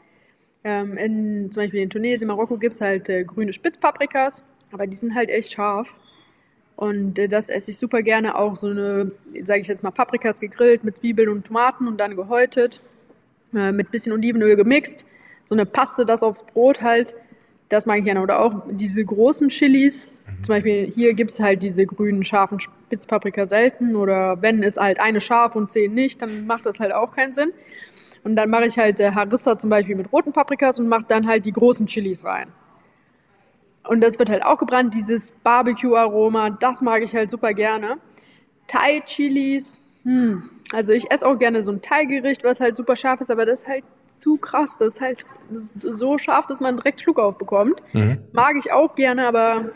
Ähm, 0.64 0.98
in, 0.98 1.52
zum 1.52 1.64
Beispiel 1.64 1.82
in 1.82 1.90
Tunesien, 1.90 2.28
Marokko 2.28 2.58
gibt 2.58 2.76
es 2.76 2.82
halt 2.82 3.10
äh, 3.10 3.24
grüne 3.24 3.54
Spitzpaprikas. 3.54 4.44
Aber 4.72 4.86
die 4.86 4.96
sind 4.96 5.16
halt 5.16 5.32
echt 5.32 5.52
scharf. 5.52 5.96
Und 6.76 7.18
äh, 7.18 7.28
das 7.28 7.50
esse 7.50 7.72
ich 7.72 7.78
super 7.80 8.04
gerne 8.04 8.36
auch 8.36 8.56
so 8.56 8.68
eine, 8.68 9.12
sage 9.44 9.62
ich 9.62 9.68
jetzt 9.68 9.82
mal, 9.82 9.90
Paprikas 9.90 10.40
gegrillt 10.40 10.84
mit 10.84 10.98
Zwiebeln 10.98 11.30
und 11.30 11.48
Tomaten 11.48 11.88
und 11.88 11.98
dann 11.98 12.16
gehäutet, 12.16 12.82
äh, 13.56 13.72
mit 13.72 13.90
bisschen 13.90 14.14
Olivenöl 14.14 14.56
gemixt. 14.56 15.06
So 15.46 15.56
eine 15.56 15.66
Paste, 15.66 16.06
das 16.06 16.22
aufs 16.22 16.44
Brot 16.44 16.82
halt. 16.82 17.16
Das 17.70 17.86
mag 17.86 18.00
ich 18.00 18.06
gerne. 18.06 18.22
Oder 18.22 18.42
auch 18.42 18.64
diese 18.70 19.04
großen 19.06 19.50
Chilis. 19.50 20.08
Mhm. 20.08 20.44
Zum 20.44 20.56
Beispiel 20.56 20.92
hier 20.94 21.14
gibt 21.14 21.32
es 21.32 21.40
halt 21.40 21.64
diese 21.64 21.86
grünen, 21.86 22.24
scharfen 22.24 22.60
Spitzpaprika 22.60 23.46
selten. 23.46 23.96
Oder 23.96 24.42
wenn 24.42 24.64
es 24.64 24.78
halt 24.78 25.00
eine 25.00 25.22
scharf 25.22 25.56
und 25.56 25.72
zehn 25.72 25.94
nicht, 25.94 26.22
dann 26.22 26.46
macht 26.48 26.66
das 26.66 26.80
halt 26.80 26.94
auch 26.94 27.12
keinen 27.12 27.34
Sinn. 27.34 27.52
Und 28.24 28.36
dann 28.36 28.50
mache 28.50 28.66
ich 28.66 28.78
halt 28.78 29.00
äh, 29.00 29.12
Harissa 29.12 29.58
zum 29.58 29.70
Beispiel 29.70 29.96
mit 29.96 30.12
roten 30.12 30.34
Paprikas 30.34 30.80
und 30.80 30.90
mache 30.90 31.06
dann 31.08 31.28
halt 31.28 31.46
die 31.46 31.54
großen 31.54 31.86
Chilis 31.88 32.26
rein. 32.26 32.48
Und 33.88 34.02
das 34.02 34.20
wird 34.20 34.30
halt 34.30 34.44
auch 34.44 34.58
gebrannt, 34.58 34.94
dieses 34.94 35.32
Barbecue-Aroma, 35.44 36.52
das 36.52 36.82
mag 36.82 37.02
ich 37.02 37.16
halt 37.16 37.32
super 37.32 37.54
gerne. 37.54 37.98
Thai-Chilis, 38.68 39.80
hm. 40.04 40.48
also 40.72 40.94
ich 40.94 41.10
esse 41.12 41.26
auch 41.26 41.40
gerne 41.40 41.66
so 41.66 41.72
ein 41.72 41.82
Thai-Gericht, 41.82 42.44
was 42.44 42.60
halt 42.60 42.78
super 42.78 42.96
scharf 42.96 43.22
ist, 43.22 43.32
aber 43.32 43.46
das 43.46 43.62
ist 43.62 43.68
halt 43.68 43.84
zu 44.20 44.38
krass. 44.38 44.78
Das 44.78 44.96
ist 44.96 45.02
halt 45.02 45.26
so 45.80 46.18
scharf, 46.18 46.48
dass 46.48 46.60
man 46.60 46.78
direkt 46.78 47.02
Schluck 47.02 47.20
aufbekommt. 47.20 47.84
Mhm. 47.94 48.20
Mag 48.32 48.56
ich 48.58 48.72
auch 48.72 48.96
gerne, 48.96 49.28
aber 49.28 49.72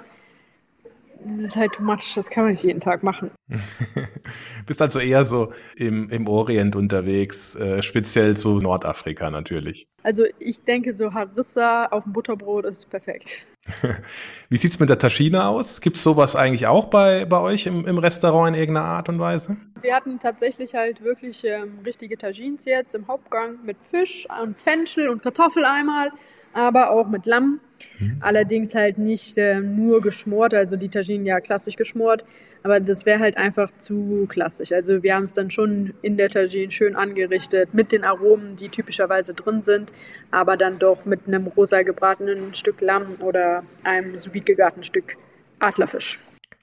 das 1.26 1.40
ist 1.40 1.56
halt 1.56 1.74
too 1.74 1.84
much, 1.84 2.14
das 2.16 2.30
kann 2.30 2.44
man 2.44 2.52
nicht 2.52 2.64
jeden 2.64 2.80
Tag 2.80 3.04
machen. 3.04 3.32
Bist 4.66 4.82
also 4.82 5.00
eher 5.00 5.26
so 5.26 5.54
im, 5.76 6.10
im 6.10 6.28
Orient 6.28 6.76
unterwegs, 6.76 7.56
äh, 7.56 7.82
speziell 7.82 8.38
zu 8.38 8.58
Nordafrika 8.58 9.30
natürlich. 9.30 9.88
Also 10.04 10.24
ich 10.40 10.64
denke, 10.64 10.94
so 10.94 11.14
Harissa 11.14 11.86
auf 11.88 12.04
dem 12.04 12.14
Butterbrot 12.14 12.66
ist 12.66 12.90
perfekt. 12.90 13.46
Wie 14.50 14.58
sieht 14.58 14.74
es 14.74 14.80
mit 14.80 14.90
der 14.90 15.00
Taschine 15.00 15.46
aus? 15.46 15.80
Gibt 15.80 15.98
es 15.98 16.04
sowas 16.04 16.36
eigentlich 16.36 16.68
auch 16.68 16.86
bei, 16.86 17.26
bei 17.26 17.40
euch 17.40 17.66
im, 17.66 17.86
im 17.86 17.98
Restaurant 17.98 18.50
in 18.50 18.60
irgendeiner 18.60 18.88
Art 18.88 19.08
und 19.10 19.20
Weise? 19.20 19.58
Wir 19.82 19.96
hatten 19.96 20.20
tatsächlich 20.20 20.76
halt 20.76 21.04
wirklich 21.04 21.44
ähm, 21.46 21.80
richtige 21.86 22.18
Tagines 22.18 22.66
jetzt 22.66 22.94
im 22.94 23.08
Hauptgang 23.08 23.64
mit 23.64 23.78
Fisch 23.82 24.28
und 24.42 24.60
Fenchel 24.60 25.10
und 25.10 25.22
Kartoffel 25.24 25.64
einmal, 25.64 26.12
aber 26.54 26.92
auch 26.92 27.08
mit 27.08 27.26
Lamm. 27.26 27.60
Mhm. 28.00 28.18
Allerdings 28.22 28.74
halt 28.74 28.98
nicht 28.98 29.38
äh, 29.38 29.60
nur 29.60 30.02
geschmort, 30.02 30.54
also 30.54 30.76
die 30.76 30.89
Taginen 30.89 31.26
ja 31.26 31.39
klassisch 31.39 31.76
geschmort, 31.76 32.24
aber 32.63 32.80
das 32.80 33.06
wäre 33.06 33.20
halt 33.20 33.38
einfach 33.38 33.70
zu 33.78 34.26
klassisch. 34.30 34.72
Also 34.72 35.04
wir 35.04 35.16
haben 35.16 35.26
es 35.26 35.34
dann 35.34 35.52
schon 35.52 35.94
in 36.02 36.18
der 36.18 36.30
Tagine 36.30 36.72
schön 36.72 36.96
angerichtet 36.96 37.74
mit 37.74 37.92
den 37.92 38.04
Aromen, 38.04 38.56
die 38.56 38.70
typischerweise 38.70 39.34
drin 39.34 39.62
sind, 39.62 39.92
aber 40.32 40.56
dann 40.56 40.80
doch 40.80 41.06
mit 41.06 41.28
einem 41.28 41.48
rosa 41.48 41.82
gebratenen 41.82 42.54
Stück 42.54 42.82
Lamm 42.82 43.18
oder 43.20 43.63
einem 43.84 44.18
sous 44.18 44.34
gegarten 44.34 44.84
Stück 44.84 45.18
Adlerfisch. 45.60 46.20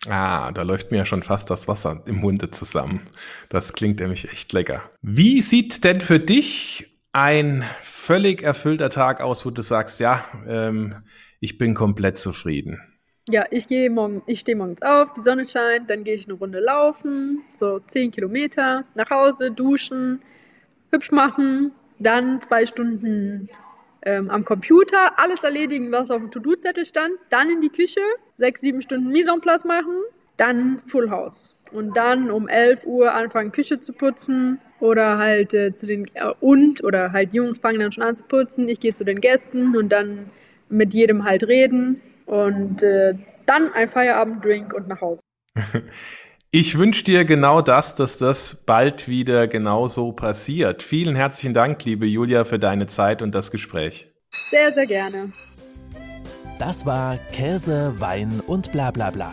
Ah, 0.09 0.51
da 0.53 0.63
läuft 0.63 0.91
mir 0.91 0.99
ja 0.99 1.05
schon 1.05 1.23
fast 1.23 1.51
das 1.51 1.69
Wasser 1.69 2.03
im 2.07 2.17
Munde 2.17 2.51
zusammen. 2.51 3.03
Das 3.51 3.75
klingt 3.75 4.01
nämlich 4.01 4.33
echt 4.33 4.53
lecker. 4.53 4.83
Wie 5.03 5.43
sieht 5.43 5.85
denn 5.85 6.01
für 6.01 6.19
dich 6.19 6.90
ein 7.13 7.65
völlig 7.83 8.43
erfüllter 8.43 8.91
Tag 8.91 9.21
aus, 9.21 9.45
wo 9.45 9.51
du 9.51 9.63
sagst, 9.63 10.01
ja, 10.01 10.25
ähm, 10.47 10.97
ich 11.41 11.59
bin 11.59 11.75
komplett 11.75 12.19
zufrieden? 12.19 12.81
Ja, 13.29 13.45
ich 13.51 13.69
gehe 13.69 13.91
morgen, 13.91 14.23
ich 14.27 14.41
stehe 14.41 14.57
morgens 14.57 14.83
auf, 14.83 15.13
die 15.13 15.23
Sonne 15.23 15.47
scheint, 15.47 15.91
dann 15.91 16.05
gehe 16.05 16.15
ich 16.15 16.27
eine 16.27 16.35
Runde 16.35 16.61
laufen, 16.61 17.43
so 17.59 17.79
zehn 17.81 18.11
Kilometer, 18.11 18.85
nach 18.95 19.11
Hause, 19.11 19.51
duschen, 19.51 20.21
hübsch 20.91 21.13
machen, 21.13 21.73
dann 21.99 22.41
zwei 22.41 22.67
Stunden 22.67 23.49
ähm, 24.03 24.31
am 24.31 24.45
Computer, 24.45 25.19
alles 25.19 25.45
erledigen, 25.45 25.93
was 25.93 26.11
auf 26.11 26.19
dem 26.19 26.31
To-Do-Zettel 26.31 26.85
stand, 26.85 27.13
dann 27.29 27.51
in 27.51 27.61
die 27.61 27.69
Küche, 27.69 28.01
sechs, 28.33 28.63
sieben 28.63 28.83
Stunden 28.83 29.11
Mise 29.11 29.31
en 29.31 29.41
place 29.41 29.65
machen, 29.65 29.95
dann 30.37 30.81
Full 30.87 31.11
House. 31.11 31.55
Und 31.73 31.97
dann 31.97 32.31
um 32.31 32.49
11 32.49 32.87
Uhr 32.87 33.15
anfangen, 33.15 33.53
Küche 33.53 33.81
zu 33.81 33.93
putzen 33.93 34.59
oder 34.81 35.19
halt 35.19 35.55
äh, 35.55 35.73
zu 35.73 35.87
den, 35.87 36.07
äh, 36.15 36.33
und, 36.41 36.83
oder 36.83 37.13
halt 37.13 37.35
Jungs 37.35 37.59
fangen 37.59 37.81
dann 37.81 37.93
schon 37.93 38.05
an 38.05 38.17
zu 38.17 38.25
putzen, 38.25 38.69
ich 38.69 38.81
gehe 38.81 38.95
zu 38.95 39.05
den 39.05 39.21
Gästen 39.21 39.77
und 39.77 39.91
dann 39.91 40.31
mit 40.69 40.95
jedem 40.95 41.25
halt 41.25 41.47
reden 41.47 42.01
und 42.27 42.83
äh, 42.83 43.15
dann 43.47 43.73
ein 43.73 43.89
Feierabenddrink 43.89 44.73
und 44.73 44.89
nach 44.89 45.01
Hause. 45.01 45.21
Ich 46.53 46.77
wünsche 46.77 47.05
dir 47.05 47.25
genau 47.25 47.63
das, 47.63 47.95
dass 47.95 48.19
das 48.19 48.65
bald 48.67 49.07
wieder 49.07 49.47
genauso 49.47 50.11
passiert. 50.11 50.83
Vielen 50.83 51.15
herzlichen 51.15 51.55
Dank, 51.55 51.85
liebe 51.85 52.07
Julia, 52.07 52.45
für 52.45 52.59
deine 52.59 52.89
Zeit 52.89 53.23
und 53.23 53.37
das 53.37 53.53
Gespräch. 53.53 54.09
Sehr, 54.51 54.73
sehr 54.73 54.87
gerne. 54.87 55.33
Das 56.59 56.85
war 56.85 57.19
Käse, 57.33 57.95
Wein 58.01 58.43
und 58.45 58.73
bla 58.73 58.91
bla 58.91 59.11
bla. 59.11 59.33